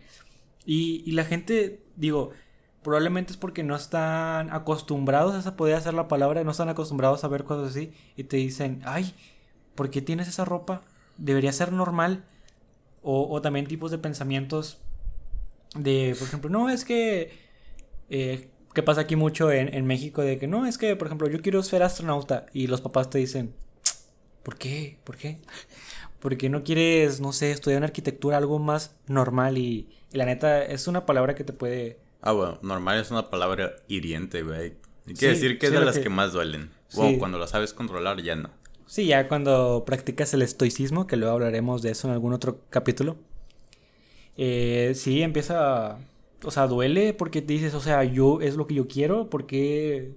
Y 0.66 1.12
la 1.14 1.26
gente, 1.26 1.82
digo, 1.96 2.32
probablemente 2.90 3.34
es 3.34 3.38
porque 3.38 3.62
no 3.62 3.76
están 3.76 4.52
acostumbrados 4.52 5.46
a 5.46 5.56
poder 5.56 5.76
hacer 5.76 5.94
la 5.94 6.08
palabra, 6.08 6.44
no 6.44 6.50
están 6.50 6.70
acostumbrados 6.70 7.24
a 7.24 7.28
ver 7.28 7.44
cosas 7.44 7.70
así, 7.70 7.94
y 8.18 8.24
te 8.24 8.38
dicen, 8.38 8.82
ay, 8.84 9.14
¿por 9.76 9.92
qué 9.92 10.02
tienes 10.02 10.28
esa 10.28 10.44
ropa? 10.44 10.82
Debería 11.16 11.52
ser 11.52 11.72
normal. 11.72 12.26
O, 13.04 13.42
también 13.44 13.68
tipos 13.68 13.92
de 13.92 14.00
pensamientos 14.00 14.80
de, 15.76 16.16
por 16.18 16.28
ejemplo, 16.28 16.50
no, 16.50 16.68
es 16.72 16.84
que... 16.84 17.32
Eh, 18.10 18.50
pasa 18.82 19.02
aquí 19.02 19.16
mucho 19.16 19.52
en, 19.52 19.86
México 19.86 20.24
de 20.24 20.40
que 20.40 20.48
no, 20.48 20.66
es 20.66 20.80
que, 20.80 20.96
por 20.96 21.06
ejemplo, 21.06 21.30
yo 21.30 21.44
quiero 21.44 21.62
ser 21.62 21.84
astronauta 21.84 22.48
y 22.54 22.66
los 22.66 22.82
papás 22.82 23.12
te 23.12 23.20
dicen, 23.20 23.54
¿por 24.42 24.58
qué? 24.58 24.98
¿Por 25.04 25.16
qué? 25.16 25.38
Porque 26.20 26.50
no 26.50 26.64
quieres, 26.64 27.22
no 27.22 27.34
sé, 27.34 27.52
estudiar 27.52 27.78
en 27.78 27.84
arquitectura 27.84 28.38
algo 28.38 28.58
más 28.58 28.96
normal 29.06 29.60
y 29.60 29.90
la 30.12 30.26
neta 30.26 30.66
es 30.66 30.88
una 30.88 31.06
palabra 31.06 31.36
que 31.36 31.44
te 31.44 31.54
puede... 31.54 32.09
Ah, 32.22 32.34
bueno, 32.34 32.60
normal 32.62 33.00
es 33.00 33.12
una 33.12 33.30
palabra 33.30 33.76
hiriente, 33.88 34.44
güey. 34.44 34.74
Quiere 35.06 35.36
decir 35.36 35.58
que 35.58 35.68
es 35.68 35.72
de 35.72 35.80
las 35.80 36.00
que... 36.00 36.10
más 36.10 36.34
duelen. 36.34 36.70
Wow, 36.94 37.18
cuando 37.20 37.38
la 37.38 37.48
sabes 37.48 37.74
controlar 37.74 38.22
ya 38.22 38.36
no. 38.36 38.50
Sí, 38.86 39.06
ya 39.06 39.28
cuando 39.28 39.84
practicas 39.86 40.34
el 40.34 40.42
estoicismo, 40.42 41.08
que 41.08 41.16
luego 41.16 41.34
hablaremos 41.34 41.82
de 41.82 41.92
eso 41.92 42.08
en 42.08 42.14
algún 42.14 42.34
otro 42.34 42.62
capítulo. 42.70 43.18
Eh, 44.38 44.94
sí, 44.96 45.22
empieza. 45.22 46.00
O 46.44 46.52
sea, 46.52 46.68
duele 46.68 47.14
porque 47.14 47.42
dices, 47.42 47.74
o 47.74 47.82
sea, 47.82 48.04
yo 48.04 48.42
es 48.42 48.56
lo 48.56 48.68
que 48.68 48.76
yo 48.76 48.88
quiero, 48.88 49.30
porque. 49.30 50.14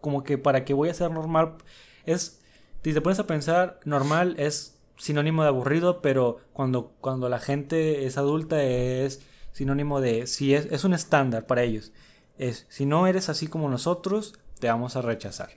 Como 0.00 0.22
que 0.22 0.38
para 0.38 0.64
qué 0.64 0.72
voy 0.72 0.88
a 0.88 0.94
ser 0.94 1.10
normal. 1.10 1.56
Es. 2.04 2.40
Si 2.82 2.94
te 2.94 3.00
pones 3.00 3.18
a 3.18 3.26
pensar, 3.26 3.80
normal 3.84 4.36
es 4.38 4.78
sinónimo 4.96 5.42
de 5.42 5.48
aburrido, 5.48 6.00
pero 6.00 6.38
cuando, 6.52 6.92
cuando 7.00 7.28
la 7.28 7.40
gente 7.40 8.06
es 8.06 8.16
adulta 8.16 8.62
es 8.62 9.20
sinónimo 9.56 10.02
de. 10.02 10.26
Sí, 10.26 10.54
es, 10.54 10.66
es 10.66 10.84
un 10.84 10.92
estándar 10.92 11.46
para 11.46 11.62
ellos. 11.62 11.90
Es, 12.36 12.66
si 12.68 12.84
no 12.84 13.06
eres 13.06 13.30
así 13.30 13.46
como 13.46 13.70
nosotros, 13.70 14.34
te 14.60 14.68
vamos 14.68 14.96
a 14.96 15.02
rechazar. 15.02 15.48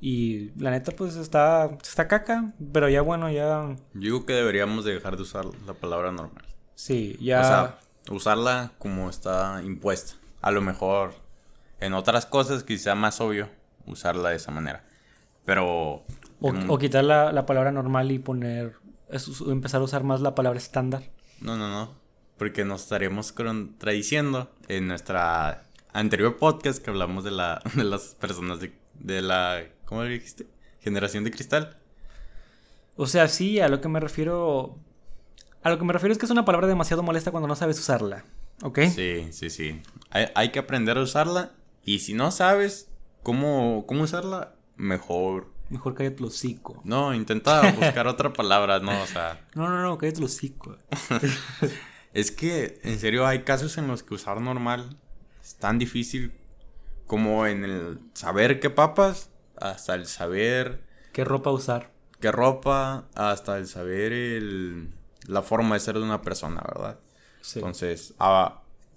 Y 0.00 0.52
la 0.58 0.70
neta, 0.70 0.92
pues 0.92 1.16
está, 1.16 1.70
está 1.82 2.08
caca, 2.08 2.54
pero 2.72 2.88
ya 2.88 3.02
bueno, 3.02 3.30
ya... 3.30 3.76
Yo 3.92 4.00
digo 4.00 4.26
que 4.26 4.32
deberíamos 4.32 4.86
dejar 4.86 5.16
de 5.16 5.22
usar 5.22 5.44
la 5.66 5.74
palabra 5.74 6.12
normal. 6.12 6.44
Sí, 6.74 7.18
ya... 7.20 7.40
O 7.40 7.44
sea, 7.44 7.78
usarla 8.10 8.72
como 8.78 9.10
está 9.10 9.62
impuesta. 9.62 10.14
A 10.40 10.50
lo 10.50 10.62
mejor 10.62 11.14
en 11.78 11.92
otras 11.92 12.24
cosas 12.24 12.64
quizá 12.64 12.94
más 12.94 13.20
obvio 13.20 13.50
usarla 13.86 14.30
de 14.30 14.36
esa 14.36 14.50
manera. 14.50 14.84
Pero... 15.44 16.04
O, 16.40 16.78
quitar 16.78 17.04
la, 17.04 17.32
la, 17.32 17.44
palabra 17.44 17.70
normal 17.70 18.10
y 18.12 18.18
poner... 18.18 18.76
empezar 19.46 19.82
a 19.82 19.84
usar 19.84 20.04
más 20.04 20.22
la 20.22 20.34
palabra 20.34 20.58
estándar. 20.58 21.02
No, 21.40 21.56
no, 21.56 21.68
no. 21.68 22.05
Porque 22.38 22.64
nos 22.64 22.82
estaríamos 22.82 23.32
contradiciendo 23.32 24.50
en 24.68 24.88
nuestra 24.88 25.64
anterior 25.92 26.36
podcast 26.36 26.82
que 26.82 26.90
hablamos 26.90 27.24
de, 27.24 27.30
la, 27.30 27.62
de 27.74 27.84
las 27.84 28.14
personas 28.14 28.60
de, 28.60 28.72
de 28.94 29.22
la 29.22 29.64
¿Cómo 29.86 30.02
le 30.02 30.10
dijiste? 30.10 30.46
Generación 30.80 31.24
de 31.24 31.30
cristal. 31.30 31.78
O 32.96 33.06
sea, 33.06 33.28
sí, 33.28 33.60
a 33.60 33.68
lo 33.68 33.80
que 33.80 33.88
me 33.88 34.00
refiero. 34.00 34.76
A 35.62 35.70
lo 35.70 35.78
que 35.78 35.84
me 35.84 35.92
refiero 35.92 36.12
es 36.12 36.18
que 36.18 36.26
es 36.26 36.30
una 36.30 36.44
palabra 36.44 36.66
demasiado 36.66 37.02
molesta 37.02 37.30
cuando 37.30 37.48
no 37.48 37.56
sabes 37.56 37.78
usarla. 37.78 38.24
¿Ok? 38.62 38.80
Sí, 38.94 39.28
sí, 39.30 39.50
sí. 39.50 39.80
Hay, 40.10 40.50
que 40.50 40.58
aprender 40.58 40.98
a 40.98 41.02
usarla. 41.02 41.52
Y 41.84 42.00
si 42.00 42.14
no 42.14 42.30
sabes 42.30 42.88
cómo, 43.22 43.84
cómo 43.86 44.02
usarla, 44.02 44.54
mejor. 44.76 45.48
Mejor 45.70 45.94
cállate 45.94 46.18
el 46.18 46.26
hocico. 46.26 46.80
No, 46.84 47.14
intenta 47.14 47.72
buscar 47.72 48.06
otra 48.08 48.32
palabra, 48.32 48.80
¿no? 48.80 49.02
O 49.02 49.06
sea. 49.06 49.40
No, 49.54 49.68
no, 49.68 49.82
no, 49.82 49.98
cállate 49.98 50.18
el 50.18 50.24
hocico. 50.24 50.76
es 52.16 52.30
que, 52.30 52.80
en 52.82 52.98
serio, 52.98 53.26
hay 53.26 53.42
casos 53.42 53.76
en 53.76 53.88
los 53.88 54.02
que 54.02 54.14
usar 54.14 54.40
normal 54.40 54.96
es 55.42 55.56
tan 55.56 55.78
difícil 55.78 56.32
como 57.06 57.46
en 57.46 57.62
el 57.62 58.00
saber 58.14 58.58
qué 58.58 58.70
papas 58.70 59.28
hasta 59.54 59.94
el 59.94 60.06
saber... 60.06 60.82
¿Qué 61.12 61.24
ropa 61.24 61.50
usar? 61.50 61.92
¿Qué 62.18 62.32
ropa? 62.32 63.06
Hasta 63.14 63.58
el 63.58 63.66
saber 63.66 64.14
el, 64.14 64.94
la 65.26 65.42
forma 65.42 65.74
de 65.74 65.80
ser 65.80 65.96
de 65.96 66.04
una 66.04 66.22
persona, 66.22 66.62
¿verdad? 66.66 66.98
Sí. 67.42 67.58
Entonces, 67.58 68.14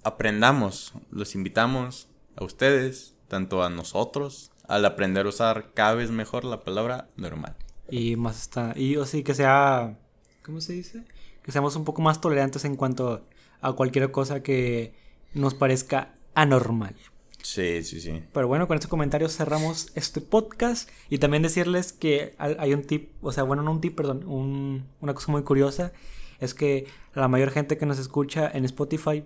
aprendamos, 0.03 0.93
los 1.11 1.35
invitamos 1.35 2.07
a 2.37 2.45
ustedes, 2.45 3.15
tanto 3.27 3.63
a 3.63 3.69
nosotros, 3.69 4.51
al 4.69 4.85
aprender 4.85 5.25
a 5.25 5.29
usar 5.29 5.73
cada 5.73 5.93
vez 5.93 6.09
mejor 6.09 6.45
la 6.45 6.63
palabra 6.63 7.09
normal. 7.17 7.57
Y 7.89 8.15
más 8.15 8.41
está, 8.43 8.71
y 8.77 8.95
o 8.95 9.05
sí, 9.05 9.23
que 9.23 9.33
sea, 9.33 9.99
¿cómo 10.41 10.61
se 10.61 10.71
dice? 10.71 11.03
Que 11.49 11.53
seamos 11.53 11.75
un 11.75 11.83
poco 11.83 12.03
más 12.03 12.21
tolerantes 12.21 12.63
en 12.63 12.75
cuanto 12.75 13.25
a 13.59 13.73
cualquier 13.73 14.11
cosa 14.11 14.43
que 14.43 14.93
nos 15.33 15.55
parezca 15.55 16.13
anormal. 16.35 16.95
Sí, 17.41 17.81
sí, 17.81 17.99
sí. 18.01 18.21
Pero 18.31 18.47
bueno, 18.47 18.67
con 18.67 18.75
estos 18.75 18.87
comentarios 18.87 19.35
cerramos 19.35 19.91
este 19.95 20.21
podcast 20.21 20.87
y 21.09 21.17
también 21.17 21.41
decirles 21.41 21.91
que 21.91 22.35
hay 22.37 22.71
un 22.75 22.83
tip, 22.83 23.09
o 23.23 23.31
sea, 23.31 23.45
bueno, 23.45 23.63
no 23.63 23.71
un 23.71 23.81
tip, 23.81 23.95
perdón, 23.95 24.83
una 25.01 25.15
cosa 25.15 25.31
muy 25.31 25.41
curiosa 25.41 25.91
es 26.39 26.53
que 26.53 26.85
la 27.15 27.27
mayor 27.27 27.49
gente 27.49 27.79
que 27.79 27.87
nos 27.87 27.97
escucha 27.97 28.47
en 28.53 28.63
Spotify 28.65 29.23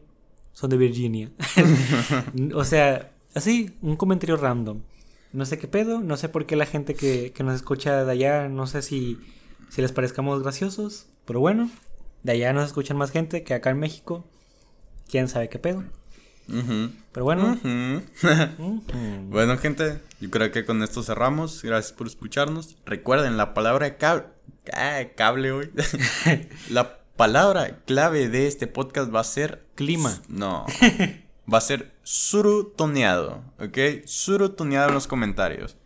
son 0.53 0.69
de 0.69 0.77
Virginia. 0.77 1.29
o 2.55 2.63
sea, 2.63 3.11
así, 3.33 3.75
un 3.81 3.97
comentario 3.97 4.37
random. 4.37 4.79
No 5.33 5.45
sé 5.45 5.57
qué 5.57 5.67
pedo, 5.67 5.99
no 5.99 6.15
sé 6.15 6.29
por 6.29 6.45
qué 6.45 6.55
la 6.55 6.67
gente 6.67 6.95
que, 6.95 7.33
que 7.33 7.43
nos 7.43 7.55
escucha 7.55 8.05
de 8.05 8.11
allá, 8.13 8.47
no 8.47 8.65
sé 8.65 8.81
si, 8.81 9.19
si 9.69 9.81
les 9.81 9.91
parezcamos 9.91 10.41
graciosos, 10.41 11.07
pero 11.25 11.41
bueno, 11.41 11.69
de 12.23 12.31
allá 12.31 12.53
nos 12.53 12.67
escuchan 12.67 12.97
más 12.97 13.11
gente 13.11 13.43
que 13.43 13.53
acá 13.53 13.69
en 13.69 13.79
México. 13.79 14.25
¿Quién 15.09 15.27
sabe 15.27 15.49
qué 15.49 15.59
pedo? 15.59 15.83
Pero 16.47 17.23
bueno. 17.23 17.57
bueno, 19.29 19.57
gente, 19.57 19.99
yo 20.19 20.29
creo 20.29 20.51
que 20.51 20.65
con 20.65 20.83
esto 20.83 21.03
cerramos. 21.03 21.61
Gracias 21.63 21.93
por 21.93 22.07
escucharnos. 22.07 22.77
Recuerden, 22.85 23.37
la 23.37 23.53
palabra 23.53 23.97
cable. 23.97 24.25
Ah, 24.73 25.01
cable 25.15 25.51
hoy. 25.51 25.71
la 26.69 26.99
palabra 27.15 27.79
clave 27.85 28.29
de 28.29 28.47
este 28.47 28.67
podcast 28.67 29.13
va 29.13 29.21
a 29.21 29.25
ser. 29.25 29.65
Clima. 29.75 30.21
No. 30.27 30.65
Va 31.51 31.57
a 31.57 31.61
ser 31.61 31.91
surutoneado. 32.03 33.43
¿Ok? 33.59 34.05
Surutoneado 34.05 34.89
en 34.89 34.95
los 34.95 35.07
comentarios. 35.07 35.77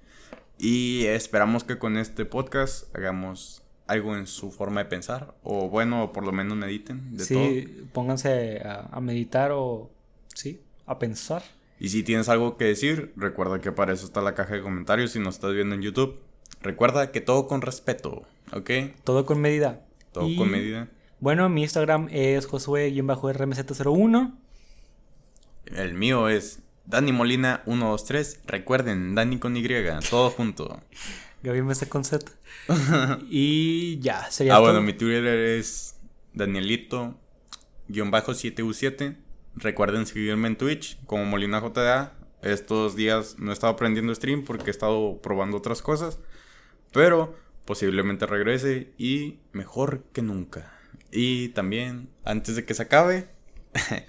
Y 0.58 1.06
esperamos 1.06 1.64
que 1.64 1.78
con 1.78 1.98
este 1.98 2.26
podcast 2.26 2.96
hagamos 2.96 3.62
algo 3.88 4.16
en 4.16 4.28
su 4.28 4.52
forma 4.52 4.84
de 4.84 4.90
pensar. 4.90 5.36
O 5.44 5.70
bueno, 5.70 6.12
por 6.14 6.26
lo 6.26 6.32
menos 6.32 6.58
mediten. 6.58 7.16
De 7.16 7.26
sí, 7.26 7.88
pónganse 7.94 8.62
a 8.64 9.00
meditar 9.02 9.52
o 9.54 9.90
sí, 10.34 10.62
a 10.86 11.00
pensar. 11.00 11.44
Y 11.80 11.90
si 11.90 12.04
tienes 12.04 12.28
algo 12.30 12.58
que 12.58 12.66
decir, 12.66 13.14
recuerda 13.16 13.62
que 13.62 13.72
para 13.72 13.94
eso 13.94 14.06
está 14.06 14.22
la 14.22 14.34
caja 14.34 14.56
de 14.56 14.62
comentarios 14.62 15.12
si 15.12 15.20
nos 15.20 15.36
estás 15.36 15.54
viendo 15.54 15.76
en 15.76 15.82
YouTube. 15.82 16.18
Recuerda 16.62 17.12
que 17.12 17.22
todo 17.22 17.48
con 17.48 17.62
respeto, 17.62 18.24
¿ok? 18.52 18.72
Todo 19.04 19.26
con 19.26 19.40
medida. 19.40 19.86
Todo 20.12 20.28
con 20.36 20.50
medida. 20.50 20.90
Bueno, 21.20 21.48
mi 21.50 21.62
Instagram 21.62 22.08
es 22.12 22.48
Josué-RMZ01. 22.48 24.34
El 25.66 25.94
mío 25.94 26.30
es 26.30 26.64
Dani 26.86 27.12
Molina 27.12 27.62
123. 27.66 28.42
Recuerden, 28.48 29.14
Dani 29.14 29.38
con 29.38 29.56
Y, 29.56 29.68
todo 30.10 30.32
junto. 30.32 30.82
Gaby 31.44 31.62
me 31.62 31.76
con 31.88 32.04
Z. 32.04 32.32
y 33.30 34.00
ya, 34.00 34.30
sería 34.32 34.56
Ah, 34.56 34.60
bueno, 34.60 34.82
mi 34.82 34.94
Twitter 34.94 35.38
es 35.58 35.96
Danielito-7U7. 36.34 39.18
Recuerden 39.56 40.06
seguirme 40.06 40.48
en 40.48 40.58
Twitch 40.58 40.98
como 41.06 41.26
Molina 41.26 41.62
JDA. 41.62 42.14
Estos 42.42 42.96
días 42.96 43.38
no 43.40 43.52
he 43.52 43.54
estado 43.54 43.74
aprendiendo 43.74 44.14
stream 44.14 44.44
porque 44.44 44.68
he 44.68 44.72
estado 44.72 45.20
probando 45.22 45.58
otras 45.58 45.82
cosas. 45.82 46.20
Pero 46.92 47.36
posiblemente 47.66 48.26
regrese 48.26 48.94
y 48.98 49.40
mejor 49.52 50.04
que 50.14 50.22
nunca. 50.22 50.74
Y 51.12 51.50
también, 51.50 52.10
antes 52.24 52.56
de 52.56 52.66
que 52.66 52.74
se 52.74 52.84
acabe, 52.84 53.28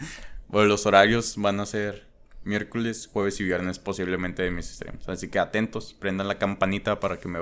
los 0.53 0.87
horarios 0.87 1.37
van 1.37 1.61
a 1.61 1.67
ser 1.67 2.08
miércoles, 2.49 3.09
jueves 3.13 3.39
y 3.41 3.45
viernes 3.45 3.79
posiblemente 3.79 4.43
de 4.43 4.51
mis 4.51 4.67
streams. 4.67 5.09
Así 5.09 5.29
que 5.29 5.39
atentos, 5.39 5.95
prendan 5.99 6.27
la 6.27 6.39
campanita 6.39 6.99
para 6.99 7.21
que 7.21 7.29
me, 7.29 7.39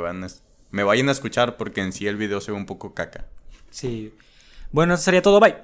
me 0.71 0.83
vayan 0.83 1.09
a 1.09 1.13
escuchar 1.13 1.57
porque 1.57 1.81
en 1.81 1.93
sí 1.93 2.07
el 2.07 2.17
video 2.17 2.41
se 2.41 2.51
ve 2.51 2.59
un 2.59 2.67
poco 2.67 2.93
caca. 2.93 3.25
Sí. 3.71 4.13
Bueno, 4.73 4.95
eso 4.95 5.05
sería 5.05 5.23
todo. 5.23 5.41
Bye. 5.41 5.55